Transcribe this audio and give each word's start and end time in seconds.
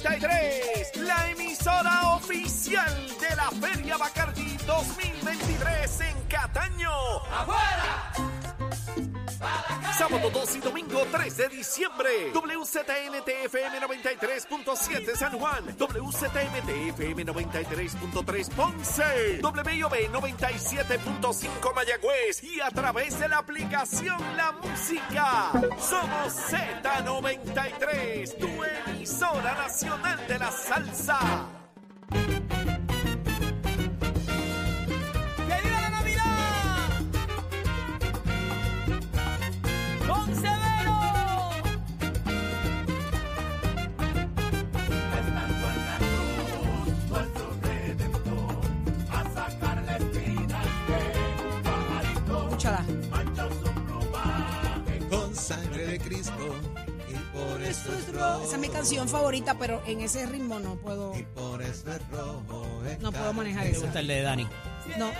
Z93, 0.00 0.96
la 1.02 1.30
emisora 1.30 2.14
oficial 2.14 3.06
de 3.20 3.36
la 3.36 3.50
Feria 3.50 3.98
Bacardi 3.98 4.56
2023 4.66 6.00
en 6.00 6.22
Cataño. 6.26 6.90
¡Afuera! 7.30 8.12
Sábado 9.96 10.30
2 10.30 10.56
y 10.56 10.60
domingo 10.60 11.06
3 11.10 11.36
de 11.36 11.48
diciembre. 11.48 12.32
WZNTFM 12.34 13.80
93.7 13.80 15.16
San 15.16 15.38
Juan. 15.38 15.64
WZMTFM 15.78 17.26
93.3 17.26 18.50
Ponce. 18.50 19.40
WIOB 19.42 19.94
97.5 20.12 21.74
Mayagüez. 21.74 22.44
Y 22.44 22.60
a 22.60 22.70
través 22.70 23.18
de 23.18 23.28
la 23.28 23.38
aplicación 23.38 24.18
La 24.36 24.52
Música. 24.52 25.52
Somos 25.78 26.34
Z93, 26.50 28.38
tu 28.38 28.48
emisora 28.64 29.54
nacional 29.54 30.26
de 30.26 30.38
la 30.38 30.50
salsa. 30.50 31.20
Escúchala. 52.78 52.84
con 55.10 55.34
sangre 55.34 55.86
de 55.86 55.98
Cristo 55.98 56.54
y 57.08 57.14
por 57.36 57.62
eso 57.62 57.92
es 57.98 58.12
rojo. 58.14 58.42
Esa 58.44 58.54
es 58.54 58.60
mi 58.60 58.68
canción 58.68 59.08
favorita, 59.08 59.56
pero 59.58 59.82
en 59.86 60.00
ese 60.00 60.26
ritmo 60.26 60.60
no 60.60 60.76
puedo, 60.76 61.16
Y 61.18 61.22
por 61.24 61.60
eso 61.62 61.90
es 61.92 62.08
rojo. 62.10 62.82
es 62.88 63.00
no 63.00 63.10
puedo 63.10 63.32
manejar 63.32 63.64
Me 63.64 63.70
esa. 63.70 63.80
gusta 63.80 64.00
el 64.00 64.06
de 64.06 64.22
Dani, 64.22 64.46
No, 64.98 65.10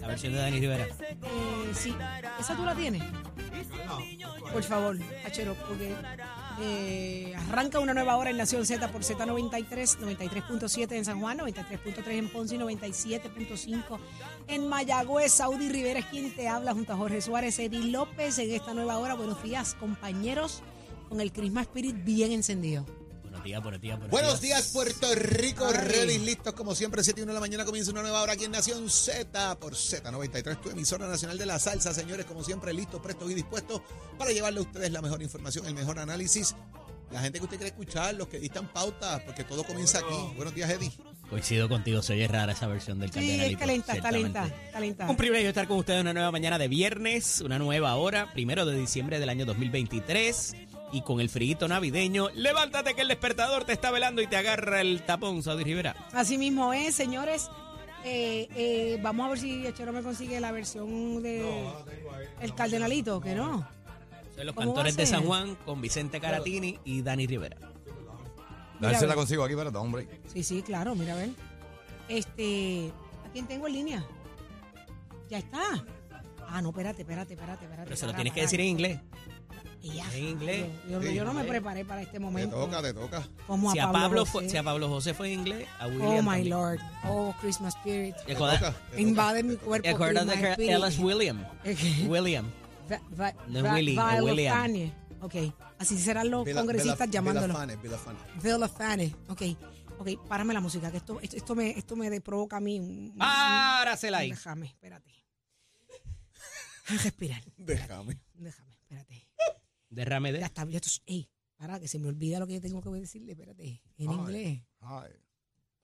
la 0.00 0.06
versión 0.06 0.32
de 0.34 0.38
Dani 0.38 0.60
Rivera. 0.60 0.84
eh, 0.86 1.72
sí. 1.74 1.94
¿Esa 2.38 2.54
tú 2.56 2.64
la 2.64 2.74
tienes? 2.74 3.02
Por 4.52 4.62
favor, 4.62 4.96
Achero, 5.26 5.54
porque 5.66 5.94
eh, 6.60 7.34
arranca 7.36 7.80
una 7.80 7.94
nueva 7.94 8.16
hora 8.16 8.30
en 8.30 8.36
Nación 8.36 8.64
Z 8.64 8.88
por 8.92 9.02
Z93, 9.02 9.98
93.7 9.98 10.92
en 10.92 11.04
San 11.04 11.20
Juan, 11.20 11.38
93.3 11.38 12.06
en 12.08 12.28
Ponce 12.28 12.54
y 12.54 12.58
97.5 12.58 13.98
en 14.48 14.68
Mayagüez. 14.68 15.32
Saudi 15.32 15.68
Rivera 15.68 15.98
es 15.98 16.06
quien 16.06 16.34
te 16.34 16.48
habla 16.48 16.72
junto 16.72 16.92
a 16.92 16.96
Jorge 16.96 17.20
Suárez, 17.20 17.58
Eddie 17.58 17.90
López 17.90 18.38
en 18.38 18.50
esta 18.50 18.74
nueva 18.74 18.98
hora. 18.98 19.14
Buenos 19.14 19.42
días, 19.42 19.74
compañeros, 19.74 20.62
con 21.08 21.20
el 21.20 21.32
Christmas 21.32 21.66
Spirit 21.66 22.04
bien 22.04 22.32
encendido. 22.32 22.84
Buenos 23.44 23.62
días, 23.62 23.62
buenos 23.62 23.80
días, 23.82 23.98
buenos, 23.98 24.10
Buenos 24.10 24.40
días, 24.40 24.70
Puerto 24.72 25.14
Rico. 25.14 25.66
Ay. 25.66 25.86
Ready, 25.86 26.18
listos 26.18 26.54
como 26.54 26.74
siempre. 26.74 27.04
7 27.04 27.20
y 27.20 27.24
1 27.24 27.30
de 27.30 27.34
la 27.34 27.40
mañana 27.40 27.66
comienza 27.66 27.90
una 27.90 28.00
nueva 28.00 28.22
hora 28.22 28.32
aquí 28.32 28.44
en 28.44 28.52
Nación 28.52 28.88
Z 28.88 29.58
por 29.58 29.74
Z93, 29.74 30.62
tu 30.62 30.70
emisora 30.70 31.06
nacional 31.06 31.36
de 31.36 31.44
la 31.44 31.58
salsa. 31.58 31.92
Señores, 31.92 32.24
como 32.24 32.42
siempre, 32.42 32.72
listos, 32.72 33.02
prestos 33.02 33.30
y 33.30 33.34
dispuestos 33.34 33.82
para 34.16 34.32
llevarle 34.32 34.60
a 34.60 34.62
ustedes 34.62 34.90
la 34.92 35.02
mejor 35.02 35.22
información, 35.22 35.66
el 35.66 35.74
mejor 35.74 35.98
análisis. 35.98 36.56
La 37.10 37.20
gente 37.20 37.38
que 37.38 37.44
usted 37.44 37.58
quiere 37.58 37.68
escuchar, 37.68 38.14
los 38.14 38.28
que 38.28 38.38
dictan 38.38 38.66
pautas, 38.72 39.20
porque 39.24 39.44
todo 39.44 39.62
comienza 39.64 39.98
aquí. 39.98 40.16
Buenos 40.36 40.54
días, 40.54 40.70
Eddie. 40.70 40.90
Coincido 41.28 41.68
contigo, 41.68 42.00
se 42.00 42.14
oye 42.14 42.26
rara 42.26 42.52
esa 42.52 42.66
versión 42.66 42.98
del 42.98 43.12
Sí, 43.12 43.40
es 43.42 43.58
calenta, 43.58 44.00
calenta, 44.00 44.50
calenta. 44.72 45.10
Un 45.10 45.16
privilegio 45.16 45.50
estar 45.50 45.68
con 45.68 45.78
ustedes 45.78 46.00
en 46.00 46.06
una 46.06 46.14
nueva 46.14 46.32
mañana 46.32 46.56
de 46.56 46.68
viernes, 46.68 47.42
una 47.42 47.58
nueva 47.58 47.94
hora, 47.96 48.32
primero 48.32 48.64
de 48.64 48.74
diciembre 48.78 49.18
del 49.18 49.28
año 49.28 49.44
2023. 49.44 50.54
Y 50.94 51.02
con 51.02 51.20
el 51.20 51.28
friguito 51.28 51.66
navideño, 51.66 52.28
levántate 52.36 52.94
que 52.94 53.00
el 53.00 53.08
despertador 53.08 53.64
te 53.64 53.72
está 53.72 53.90
velando 53.90 54.22
y 54.22 54.28
te 54.28 54.36
agarra 54.36 54.80
el 54.80 55.02
tapón, 55.02 55.42
Saudi 55.42 55.64
Rivera. 55.64 55.96
Así 56.12 56.38
mismo 56.38 56.72
es, 56.72 56.94
señores. 56.94 57.50
Eh, 58.04 58.46
eh, 58.54 59.00
vamos 59.02 59.26
a 59.26 59.30
ver 59.30 59.38
si 59.40 59.66
Achero 59.66 59.92
me 59.92 60.02
consigue 60.02 60.38
la 60.38 60.52
versión 60.52 61.20
de 61.20 61.66
El 62.40 62.54
Cardenalito, 62.54 63.20
que 63.20 63.34
no. 63.34 63.66
Son 64.36 64.46
los 64.46 64.54
¿Cómo 64.54 64.68
va 64.68 64.74
cantores 64.74 64.96
de? 64.96 65.04
San 65.04 65.24
Juan 65.24 65.56
con 65.64 65.80
Vicente 65.80 66.20
Caratini 66.20 66.78
y 66.84 67.02
Dani 67.02 67.26
Rivera. 67.26 67.56
Mira, 67.58 68.92
Darse 68.92 69.08
la 69.08 69.16
consigo 69.16 69.42
aquí, 69.42 69.56
pero 69.56 69.70
hombre. 69.80 70.06
Sí, 70.32 70.44
sí, 70.44 70.62
claro, 70.62 70.94
mira, 70.94 71.14
a 71.14 71.16
ver. 71.16 71.30
Este, 72.08 72.92
¿a 73.26 73.32
quién 73.32 73.48
tengo 73.48 73.66
en 73.66 73.72
línea? 73.72 74.04
Ya 75.28 75.38
está. 75.38 75.84
Ah, 76.46 76.62
no, 76.62 76.68
espérate, 76.68 77.02
espérate, 77.02 77.34
espérate, 77.34 77.64
espérate. 77.64 77.84
Pero 77.84 77.96
se 77.96 78.06
lo 78.06 78.12
para, 78.12 78.18
tienes 78.18 78.32
que 78.32 78.40
para. 78.40 78.46
decir 78.46 78.60
en 78.60 78.66
inglés. 78.66 79.00
Ya, 79.92 80.14
en 80.14 80.24
inglés. 80.24 80.66
Yo, 80.88 81.00
yo- 81.00 81.08
Sí, 81.08 81.14
yo 81.14 81.24
no 81.24 81.34
me 81.34 81.44
preparé 81.44 81.84
para 81.84 82.00
este 82.00 82.14
Te 82.14 82.18
momento. 82.20 82.56
toca, 82.56 82.80
te 82.82 82.94
toca. 82.94 83.28
Como 83.46 83.70
Si 83.72 83.78
a, 83.78 83.92
Pablo 83.92 84.20
José. 84.20 84.32
fue, 84.32 84.48
si 84.48 84.56
a 84.56 84.62
Pablo 84.62 84.88
José 84.88 85.12
fue 85.14 85.32
en 85.32 85.40
inglés, 85.40 85.68
a 85.78 85.86
William 85.86 86.08
Oh, 86.08 86.22
my 86.22 86.24
también. 86.28 86.50
Lord. 86.50 86.78
Oh, 87.08 87.34
Christmas 87.40 87.74
Spirit. 87.76 88.14
Te 88.26 88.34
toca. 88.34 88.58
te 88.58 88.64
toca. 88.66 88.76
Invade 89.00 89.42
mi 89.42 89.56
cuerpo. 89.56 89.88
acuérdate 89.88 90.56
que 90.56 90.72
él 90.72 90.84
es 90.84 90.98
William. 90.98 91.44
William. 92.06 92.46
Va- 92.90 93.00
va- 93.18 93.34
No 93.48 93.58
es 93.58 93.64
va- 93.64 94.22
William. 94.22 94.56
Fane. 94.56 94.92
Ok, 95.20 95.34
así 95.78 95.98
serán 95.98 96.30
los 96.30 96.46
congresistas 96.48 96.98
Vila- 97.08 97.10
llamándolo. 97.12 97.54
Viola 98.42 98.68
Fane. 98.68 99.14
Ok, 99.28 99.42
ok, 99.98 100.28
párame 100.28 100.52
la 100.52 100.60
música, 100.60 100.90
que 100.90 100.98
esto, 100.98 101.18
esto, 101.22 101.36
esto 101.36 101.54
me, 101.54 101.70
esto 101.70 101.96
me 101.96 102.20
provoca 102.20 102.58
a 102.58 102.60
mí. 102.60 102.78
un- 102.80 103.10
un- 103.12 103.18
Párasela 103.18 104.18
ahí. 104.18 104.30
Déjame, 104.30 104.66
espérate. 104.66 105.10
Respirar. 106.88 107.42
Déjame. 107.56 108.20
Déjame, 108.34 108.72
espérate. 108.72 109.23
Derrame 109.94 110.32
Ya 110.32 110.38
de. 110.38 110.44
está, 110.44 110.64
ya 110.68 110.78
esto- 110.78 111.02
ey, 111.06 111.28
para 111.56 111.78
que 111.80 111.88
se 111.88 111.98
me 111.98 112.08
olvida 112.08 112.38
lo 112.40 112.46
que 112.46 112.54
yo 112.54 112.60
tengo 112.60 112.80
que 112.82 112.90
decirle, 113.00 113.32
espérate. 113.32 113.80
En 113.98 114.08
Ay. 114.08 114.14
inglés. 114.14 114.62
Ay. 114.80 115.10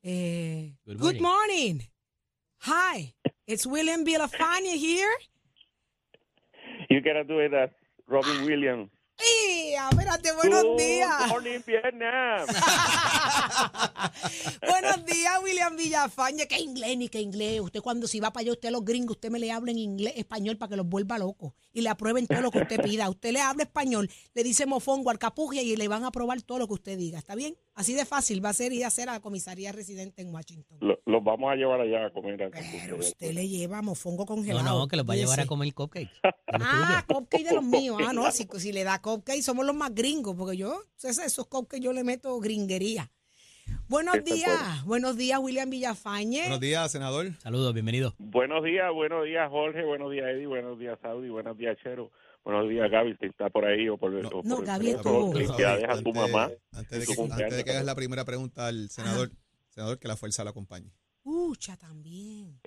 Eh, 0.02 0.76
Good 0.86 0.98
good 0.98 1.20
morning. 1.20 1.80
Hi, 2.62 3.14
it's 3.46 3.66
William 3.66 4.04
Villafane 4.04 4.74
here. 4.76 5.10
You 6.90 7.00
gotta 7.02 7.24
do 7.24 7.40
it 7.40 7.52
as 7.54 7.70
Robin 8.06 8.44
Williams. 8.44 8.90
¡Ey! 9.20 9.74
Espérate, 9.90 10.32
buenos 10.32 10.62
Good 10.62 10.78
días. 10.78 11.28
morning, 11.28 11.60
Vietnam. 11.66 12.46
Buenos 14.66 15.04
días, 15.04 15.32
William 15.42 15.76
Villafañe. 15.76 16.46
¿Qué 16.48 16.58
inglés 16.58 16.96
ni 16.96 17.08
qué 17.08 17.20
inglés? 17.20 17.60
Usted 17.60 17.80
cuando 17.80 18.06
si 18.06 18.20
va 18.20 18.32
para 18.32 18.42
allá, 18.42 18.52
usted 18.52 18.68
a 18.68 18.72
los 18.72 18.84
gringos, 18.84 19.16
usted 19.16 19.30
me 19.30 19.38
le 19.38 19.52
habla 19.52 19.70
en 19.72 19.78
inglés, 19.78 20.14
español 20.16 20.56
para 20.56 20.70
que 20.70 20.76
los 20.76 20.86
vuelva 20.86 21.18
locos 21.18 21.52
y 21.72 21.82
le 21.82 21.90
aprueben 21.90 22.26
todo 22.26 22.40
lo 22.40 22.50
que 22.50 22.60
usted 22.60 22.80
pida. 22.82 23.08
Usted 23.10 23.32
le 23.32 23.40
habla 23.40 23.64
español, 23.64 24.10
le 24.34 24.42
dice 24.42 24.66
mofongo 24.66 25.10
al 25.10 25.18
capugia 25.18 25.62
y 25.62 25.76
le 25.76 25.88
van 25.88 26.04
a 26.04 26.08
aprobar 26.08 26.40
todo 26.42 26.58
lo 26.58 26.66
que 26.66 26.74
usted 26.74 26.98
diga. 26.98 27.18
¿Está 27.18 27.34
bien? 27.34 27.56
Así 27.80 27.94
de 27.94 28.04
fácil 28.04 28.44
va 28.44 28.50
a 28.50 28.52
ser 28.52 28.74
ir 28.74 28.84
a 28.84 28.88
hacer 28.88 29.08
a 29.08 29.12
la 29.12 29.20
comisaría 29.20 29.72
residente 29.72 30.20
en 30.20 30.34
Washington. 30.34 30.76
Lo- 30.80 31.00
Los 31.06 31.24
vamos 31.24 31.50
a 31.50 31.56
llevar 31.56 31.80
allá 31.80 32.04
a 32.06 32.10
comer. 32.10 32.42
a 32.42 32.50
Pero 32.50 32.96
usted 32.98 33.32
le 33.32 33.48
lleva 33.48 33.80
mofongo 33.80 34.24
No, 34.24 34.26
congelado. 34.26 34.78
no, 34.80 34.86
que 34.86 34.96
los 34.96 35.08
va 35.08 35.14
a 35.14 35.16
llevar 35.16 35.40
a 35.40 35.46
comer 35.46 35.72
cupcakes. 35.72 36.10
Ah, 36.52 37.04
cupcake 37.08 37.44
de 37.48 37.54
los 37.54 37.64
míos. 37.64 37.96
Ah, 38.06 38.12
no, 38.12 38.30
si, 38.32 38.46
si 38.58 38.72
le 38.72 38.84
da 38.84 39.00
cupcake 39.00 39.40
somos 39.42 39.64
los 39.64 39.74
más 39.74 39.94
gringos, 39.94 40.36
porque 40.36 40.56
yo, 40.58 40.82
esos, 41.02 41.46
cupcakes 41.46 41.82
yo 41.82 41.92
le 41.94 42.04
meto 42.04 42.38
gringuería. 42.38 43.10
Buenos 43.88 44.22
días, 44.24 44.84
buenos 44.84 45.16
días, 45.16 45.38
William 45.40 45.70
Villafañe. 45.70 46.40
Buenos 46.42 46.60
días, 46.60 46.92
senador. 46.92 47.32
Saludos, 47.38 47.72
bienvenido. 47.72 48.14
Buenos 48.18 48.62
días, 48.62 48.92
buenos 48.92 49.24
días, 49.24 49.48
Jorge. 49.48 49.84
Buenos 49.84 50.10
días, 50.12 50.26
Eddie. 50.28 50.46
Buenos 50.46 50.78
días, 50.78 50.98
Saudi. 51.00 51.28
Buenos 51.28 51.56
días, 51.56 51.76
Chero. 51.82 52.10
Buenos 52.44 52.68
días, 52.68 52.90
Gaby, 52.90 53.16
si 53.20 53.26
está 53.26 53.50
por 53.50 53.64
ahí 53.64 53.88
o 53.88 53.96
por, 53.98 54.10
No. 54.12 54.28
o 54.28 54.42
No, 54.42 54.56
por 54.56 54.64
Gaby 54.66 54.90
estuvo. 54.90 55.32
Felicidades 55.32 55.84
a 55.84 55.88
tu 56.02 56.08
Antes- 56.10 56.14
mamá. 56.14 56.50
Antes 56.72 57.00
de, 57.00 57.06
que, 57.06 57.14
cumpleaños. 57.16 57.42
antes 57.44 57.56
de 57.58 57.64
que 57.64 57.70
hagas 57.70 57.84
la 57.84 57.94
primera 57.94 58.24
pregunta 58.24 58.66
al 58.66 58.88
senador, 58.90 59.30
senador, 59.68 59.98
que 59.98 60.08
la 60.08 60.16
fuerza 60.16 60.42
la 60.44 60.50
acompañe. 60.50 60.90
Pucha, 61.22 61.76
también. 61.76 62.58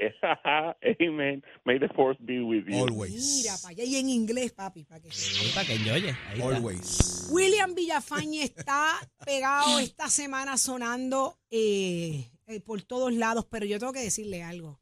Amen. 1.01 1.43
May 1.65 1.79
the 1.79 1.89
force 1.89 2.21
be 2.23 2.39
with 2.41 2.65
you. 2.67 2.83
Always. 2.85 3.37
Mira, 3.41 3.55
para 3.61 3.71
allá 3.71 3.83
y 3.83 3.95
en 3.95 4.09
inglés, 4.09 4.51
papi, 4.51 4.83
para 4.83 5.01
que 5.01 5.11
Sí, 5.11 5.51
para 5.55 5.65
que 5.65 5.73
enjoye. 5.73 6.11
Ahí 6.29 6.39
está. 6.39 6.55
Always. 6.55 7.27
William 7.31 7.73
Villafañe 7.73 8.43
está 8.43 8.91
pegado 9.25 9.79
esta 9.79 10.07
semana 10.07 10.57
sonando 10.59 11.39
eh, 11.49 12.29
eh, 12.45 12.59
por 12.61 12.83
todos 12.83 13.11
lados, 13.13 13.47
pero 13.49 13.65
yo 13.65 13.79
tengo 13.79 13.91
que 13.91 14.01
decirle 14.03 14.43
algo. 14.43 14.79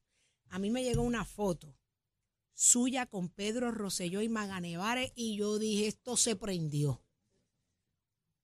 A 0.49 0.59
mí 0.59 0.69
me 0.69 0.83
llegó 0.83 1.01
una 1.03 1.23
foto 1.23 1.73
suya 2.61 3.07
con 3.07 3.27
Pedro 3.27 3.71
Rosselló 3.71 4.21
y 4.21 4.29
Maganevares 4.29 5.11
y 5.15 5.35
yo 5.35 5.57
dije, 5.57 5.87
esto 5.87 6.15
se 6.15 6.35
prendió. 6.35 7.03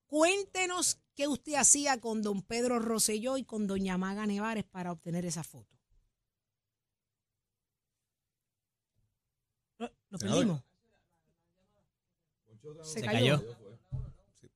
Cuéntenos 0.07 0.99
qué 1.13 1.27
usted 1.27 1.53
hacía 1.53 2.01
con 2.01 2.23
don 2.23 2.41
Pedro 2.41 2.79
Rosselló 2.79 3.37
y 3.37 3.43
con 3.43 3.67
doña 3.67 3.99
Maga 3.99 4.25
Nevares 4.25 4.63
para 4.63 4.91
obtener 4.91 5.23
esa 5.25 5.43
foto. 5.43 5.77
Lo, 9.77 9.91
lo 10.09 10.17
perdimos. 10.17 10.63
Se, 12.81 13.03
cayó. 13.03 13.39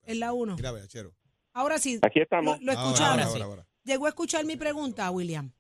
Es 0.02 0.18
la 0.18 0.34
uno. 0.34 0.56
Mira, 0.56 0.88
Chero. 0.88 1.14
Ahora 1.54 1.78
sí, 1.78 2.00
Aquí 2.02 2.18
lo, 2.18 2.24
estamos. 2.24 2.62
lo 2.62 2.72
ahora, 2.72 3.26
ahora, 3.26 3.46
ahora. 3.46 3.68
Llegó 3.84 4.08
a 4.08 4.10
escuchar 4.10 4.44
mi 4.44 4.56
pregunta, 4.56 5.10
William. 5.12 5.54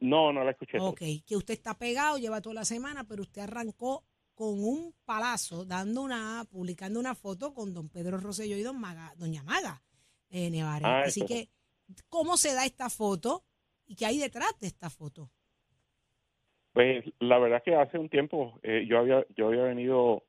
No, 0.00 0.32
no 0.32 0.44
la 0.44 0.52
escuché. 0.52 0.78
Ok, 0.80 1.02
que 1.26 1.36
usted 1.36 1.54
está 1.54 1.76
pegado, 1.78 2.18
lleva 2.18 2.40
toda 2.40 2.54
la 2.54 2.64
semana, 2.64 3.04
pero 3.04 3.22
usted 3.22 3.42
arrancó 3.42 4.04
con 4.34 4.62
un 4.62 4.94
palazo, 5.04 5.64
dando 5.64 6.02
una, 6.02 6.44
publicando 6.50 7.00
una 7.00 7.14
foto 7.14 7.54
con 7.54 7.72
don 7.72 7.88
Pedro 7.88 8.18
Rosselló 8.18 8.56
y 8.56 8.62
don 8.62 8.78
Maga, 8.78 9.12
doña 9.16 9.42
Maga 9.42 9.82
eh, 10.30 10.50
Nevares. 10.50 10.86
Ah, 10.86 11.02
Así 11.06 11.24
que 11.24 11.48
¿Cómo 12.08 12.36
se 12.36 12.54
da 12.54 12.64
esta 12.64 12.90
foto 12.90 13.44
y 13.86 13.94
qué 13.94 14.06
hay 14.06 14.18
detrás 14.18 14.58
de 14.60 14.66
esta 14.66 14.90
foto? 14.90 15.30
Pues 16.72 17.04
la 17.20 17.38
verdad 17.38 17.62
que 17.62 17.74
hace 17.74 17.98
un 17.98 18.08
tiempo 18.08 18.58
eh, 18.62 18.84
yo 18.88 18.98
había 18.98 19.24
yo 19.34 19.48
había 19.48 19.62
venido 19.62 20.24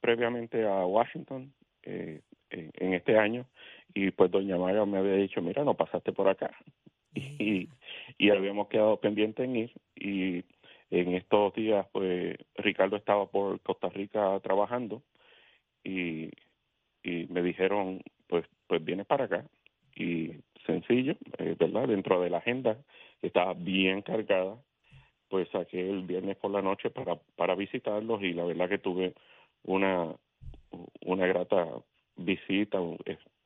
previamente 0.00 0.64
a 0.66 0.84
Washington 0.84 1.54
eh, 1.82 2.22
en, 2.50 2.70
en 2.74 2.94
este 2.94 3.16
año 3.18 3.46
y 3.94 4.10
pues 4.10 4.30
doña 4.30 4.58
Maya 4.58 4.84
me 4.84 4.98
había 4.98 5.14
dicho 5.14 5.40
mira 5.40 5.64
no 5.64 5.74
pasaste 5.74 6.12
por 6.12 6.28
acá 6.28 6.54
y, 7.14 7.68
y 8.18 8.30
habíamos 8.30 8.68
quedado 8.68 8.98
pendientes 9.00 9.44
en 9.44 9.56
ir 9.56 9.72
y 9.94 10.44
en 10.90 11.14
estos 11.14 11.54
días 11.54 11.86
pues 11.92 12.36
Ricardo 12.56 12.96
estaba 12.96 13.26
por 13.26 13.60
Costa 13.60 13.88
Rica 13.88 14.38
trabajando 14.40 15.02
y, 15.82 16.30
y 17.02 17.26
me 17.28 17.42
dijeron 17.42 18.00
pues 18.28 18.44
pues 18.66 18.84
vienes 18.84 19.06
para 19.06 19.24
acá 19.24 19.44
y 19.94 20.32
sencillo 20.66 21.16
eh, 21.38 21.56
verdad 21.58 21.88
dentro 21.88 22.20
de 22.20 22.30
la 22.30 22.38
agenda 22.38 22.76
que 23.20 23.28
estaba 23.28 23.54
bien 23.54 24.02
cargada 24.02 24.56
pues 25.28 25.48
saqué 25.50 25.88
el 25.88 26.02
viernes 26.02 26.36
por 26.36 26.50
la 26.50 26.62
noche 26.62 26.90
para 26.90 27.16
para 27.36 27.54
visitarlos 27.54 28.22
y 28.22 28.32
la 28.32 28.44
verdad 28.44 28.68
que 28.68 28.78
tuve 28.78 29.14
una 29.64 30.14
una 31.04 31.26
grata 31.26 31.66
visita 32.16 32.78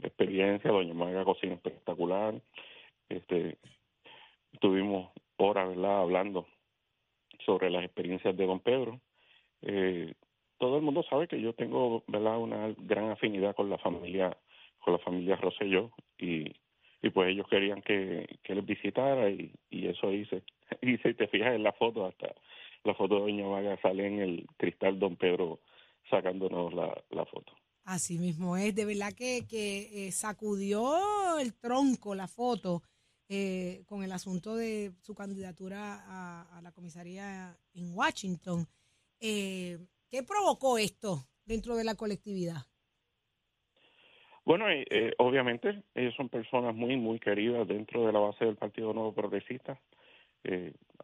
experiencia. 0.02 0.70
Doña 0.70 0.94
Maga 0.94 1.24
cocina 1.24 1.54
espectacular 1.54 2.34
este 3.08 3.58
tuvimos 4.60 5.10
horas 5.36 5.68
verdad 5.68 6.00
hablando 6.00 6.46
sobre 7.44 7.70
las 7.70 7.84
experiencias 7.84 8.36
de 8.36 8.46
don 8.46 8.60
Pedro. 8.60 9.00
Eh, 9.62 10.14
todo 10.58 10.76
el 10.76 10.82
mundo 10.82 11.02
sabe 11.08 11.26
que 11.26 11.40
yo 11.40 11.54
tengo 11.54 12.04
verdad 12.06 12.38
una 12.38 12.74
gran 12.78 13.10
afinidad 13.10 13.56
con 13.56 13.70
la 13.70 13.78
familia 13.78 14.36
con 14.78 14.94
la 14.94 14.98
familia 15.00 15.36
Rosselló 15.36 15.90
y 16.18 17.10
pues 17.10 17.30
ellos 17.30 17.46
querían 17.48 17.82
que, 17.82 18.38
que 18.42 18.54
les 18.54 18.64
visitara 18.64 19.30
y, 19.30 19.52
y 19.70 19.88
eso 19.88 20.12
hice. 20.12 20.42
Y 20.82 20.96
si 20.98 21.14
te 21.14 21.26
fijas 21.28 21.54
en 21.54 21.62
la 21.62 21.72
foto 21.72 22.06
hasta 22.06 22.32
la 22.84 22.94
foto 22.94 23.16
de 23.16 23.20
doña 23.22 23.46
Vaga 23.46 23.78
sale 23.82 24.06
en 24.06 24.20
el 24.20 24.46
cristal 24.56 24.98
don 24.98 25.16
Pedro 25.16 25.60
sacándonos 26.08 26.72
la, 26.72 26.96
la 27.10 27.24
foto. 27.26 27.52
Así 27.84 28.18
mismo 28.18 28.56
es, 28.56 28.74
de 28.74 28.84
verdad 28.84 29.12
que, 29.16 29.46
que 29.48 30.06
eh, 30.06 30.12
sacudió 30.12 31.38
el 31.40 31.54
tronco 31.54 32.14
la 32.14 32.28
foto 32.28 32.82
eh, 33.32 33.84
con 33.86 34.02
el 34.02 34.10
asunto 34.10 34.56
de 34.56 34.90
su 35.02 35.14
candidatura 35.14 36.02
a, 36.08 36.60
la 36.62 36.72
comisaría 36.72 37.56
en 37.74 37.94
Washington. 37.94 38.66
Eh, 39.20 39.78
¿Qué 40.10 40.24
provocó 40.24 40.78
esto 40.78 41.28
dentro 41.46 41.76
de 41.76 41.84
la 41.84 41.94
colectividad? 41.94 42.62
Bueno, 44.44 44.68
eh, 44.68 44.84
eh, 44.90 45.12
obviamente 45.18 45.84
ellos 45.94 46.12
son 46.16 46.28
personas 46.28 46.74
muy, 46.74 46.96
muy 46.96 47.20
queridas 47.20 47.68
dentro 47.68 48.04
de 48.04 48.12
la 48.12 48.18
base 48.18 48.44
del 48.44 48.56
Partido 48.56 48.92
Nuevo 48.92 49.14
Progresista. 49.14 49.80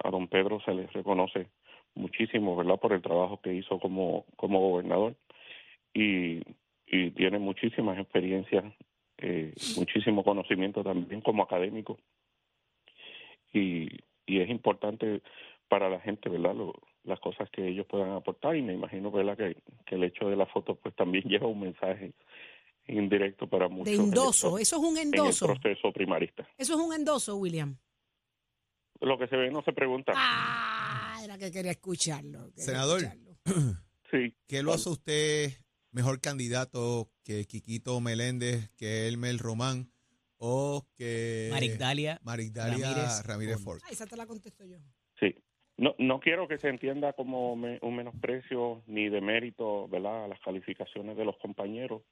A 0.03 0.11
don 0.11 0.27
Pedro 0.29 0.61
se 0.65 0.73
les 0.73 0.93
reconoce 0.93 1.51
muchísimo, 1.95 2.57
¿verdad?, 2.57 2.81
por 2.81 2.93
el 2.93 3.03
trabajo 3.03 3.41
que 3.41 3.55
hizo 3.55 3.79
como, 3.79 4.25
como 4.35 4.61
gobernador 4.61 5.15
y, 5.95 6.41
y 6.87 7.11
tiene 7.11 7.39
muchísimas 7.39 7.99
experiencias, 7.99 8.65
eh, 9.19 9.55
muchísimo 9.77 10.23
conocimiento 10.25 10.83
también 10.83 11.21
como 11.21 11.43
académico 11.43 11.99
y, 13.53 13.89
y 14.27 14.41
es 14.41 14.51
importante 14.51 15.23
para 15.69 15.89
la 15.89 16.01
gente, 16.01 16.29
¿verdad?, 16.29 16.55
Lo, 16.55 16.75
las 17.05 17.21
cosas 17.21 17.49
que 17.51 17.69
ellos 17.69 17.87
puedan 17.87 18.11
aportar 18.13 18.57
y 18.57 18.63
me 18.63 18.75
imagino, 18.75 19.11
¿verdad?, 19.11 19.37
que, 19.37 19.57
que 19.87 19.95
el 19.95 20.05
hecho 20.05 20.29
de 20.29 20.37
la 20.37 20.47
foto 20.47 20.75
pues 20.75 20.95
también 20.95 21.25
lleva 21.29 21.47
un 21.47 21.61
mensaje 21.61 22.13
indirecto 22.89 23.49
para 23.49 23.69
muchos. 23.69 23.97
De 23.97 24.03
endoso, 24.03 24.59
eso 24.59 24.77
es 24.77 24.83
un 24.83 24.99
endoso. 24.99 25.47
En 25.47 25.53
el 25.53 25.61
proceso 25.61 25.93
primarista. 25.93 26.47
Eso 26.57 26.75
es 26.75 26.81
un 26.81 26.93
endoso, 26.95 27.37
William. 27.37 27.77
Lo 29.01 29.19
que 29.19 29.27
se 29.27 29.37
ve 29.37 29.51
no 29.51 29.63
se 29.63 29.73
pregunta. 29.73 30.13
Ah, 30.15 31.19
era 31.23 31.37
que 31.37 31.51
quería 31.51 31.73
escucharlo. 31.73 32.51
quería 32.51 32.65
Senador. 32.65 33.03
escucharlo. 33.03 33.37
Sí. 34.11 34.35
¿Qué 34.47 34.63
lo 34.63 34.73
hace 34.73 34.89
usted 34.89 35.51
mejor 35.97 36.21
candidato 36.21 37.09
que 37.25 37.47
Quiquito 37.47 38.01
Meléndez, 38.01 38.71
que 38.77 39.09
Elmer 39.09 39.37
Román 39.39 39.91
o 40.39 40.85
que 40.95 41.49
Marigdalia 41.51 42.21
Marigdalia 42.23 42.87
Ramírez 42.87 43.27
Ramírez, 43.27 43.65
Ford. 43.65 43.81
Ah, 43.85 43.91
esa 43.91 44.07
te 44.07 44.17
la 44.17 44.27
contesto 44.27 44.65
yo. 44.67 44.77
Sí. 45.19 45.35
No, 45.79 45.95
no 45.99 46.21
quiero 46.21 46.47
que 46.49 46.59
se 46.59 46.69
entienda 46.69 47.13
como 47.15 47.57
me- 47.57 47.79
un 47.83 47.97
menosprecio 47.97 48.83
ni 48.87 49.09
de 49.09 49.21
mérito, 49.21 49.89
¿verdad?, 49.89 50.25
a 50.25 50.29
las 50.29 50.41
calificaciones 50.41 51.17
de 51.17 51.25
los 51.25 51.37
compañeros. 51.39 52.03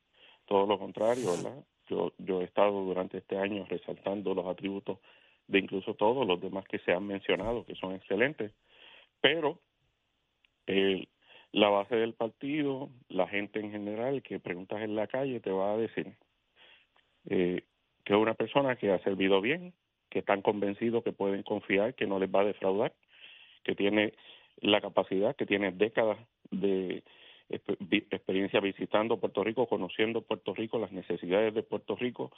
Todo 0.46 0.66
lo 0.66 0.78
contrario, 0.78 1.30
¿verdad? 1.32 1.64
Yo, 1.88 2.12
yo 2.18 2.40
he 2.40 2.44
estado 2.44 2.82
durante 2.84 3.18
este 3.18 3.36
año 3.38 3.64
resaltando 3.66 4.34
los 4.34 4.46
atributos 4.46 4.98
de 5.46 5.58
incluso 5.58 5.94
todos 5.94 6.26
los 6.26 6.40
demás 6.40 6.64
que 6.70 6.78
se 6.80 6.92
han 6.92 7.06
mencionado, 7.06 7.64
que 7.66 7.74
son 7.74 7.94
excelentes. 7.94 8.52
Pero 9.20 9.60
eh, 10.66 11.06
la 11.54 11.68
base 11.68 11.94
del 11.94 12.14
partido, 12.14 12.90
la 13.08 13.28
gente 13.28 13.60
en 13.60 13.70
general 13.70 14.22
que 14.22 14.40
preguntas 14.40 14.82
en 14.82 14.96
la 14.96 15.06
calle 15.06 15.38
te 15.38 15.52
va 15.52 15.72
a 15.72 15.76
decir 15.76 16.16
eh, 17.30 17.62
que 18.04 18.12
es 18.12 18.18
una 18.18 18.34
persona 18.34 18.74
que 18.74 18.90
ha 18.90 18.98
servido 19.04 19.40
bien, 19.40 19.72
que 20.10 20.18
están 20.18 20.42
convencidos 20.42 21.04
que 21.04 21.12
pueden 21.12 21.44
confiar, 21.44 21.94
que 21.94 22.08
no 22.08 22.18
les 22.18 22.28
va 22.28 22.40
a 22.40 22.46
defraudar, 22.46 22.92
que 23.62 23.76
tiene 23.76 24.14
la 24.62 24.80
capacidad, 24.80 25.36
que 25.36 25.46
tiene 25.46 25.70
décadas 25.70 26.18
de 26.50 27.04
experiencia 27.48 28.58
visitando 28.58 29.20
Puerto 29.20 29.44
Rico, 29.44 29.68
conociendo 29.68 30.22
Puerto 30.22 30.54
Rico, 30.54 30.80
las 30.80 30.90
necesidades 30.90 31.54
de 31.54 31.62
Puerto 31.62 31.94
Rico, 31.94 32.32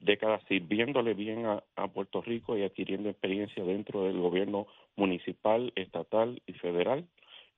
décadas 0.00 0.42
sirviéndole 0.48 1.14
bien 1.14 1.46
a 1.46 1.88
Puerto 1.88 2.20
Rico 2.20 2.58
y 2.58 2.62
adquiriendo 2.62 3.08
experiencia 3.08 3.64
dentro 3.64 4.04
del 4.04 4.20
gobierno 4.20 4.66
municipal, 4.96 5.72
estatal 5.76 6.42
y 6.46 6.52
federal, 6.54 7.06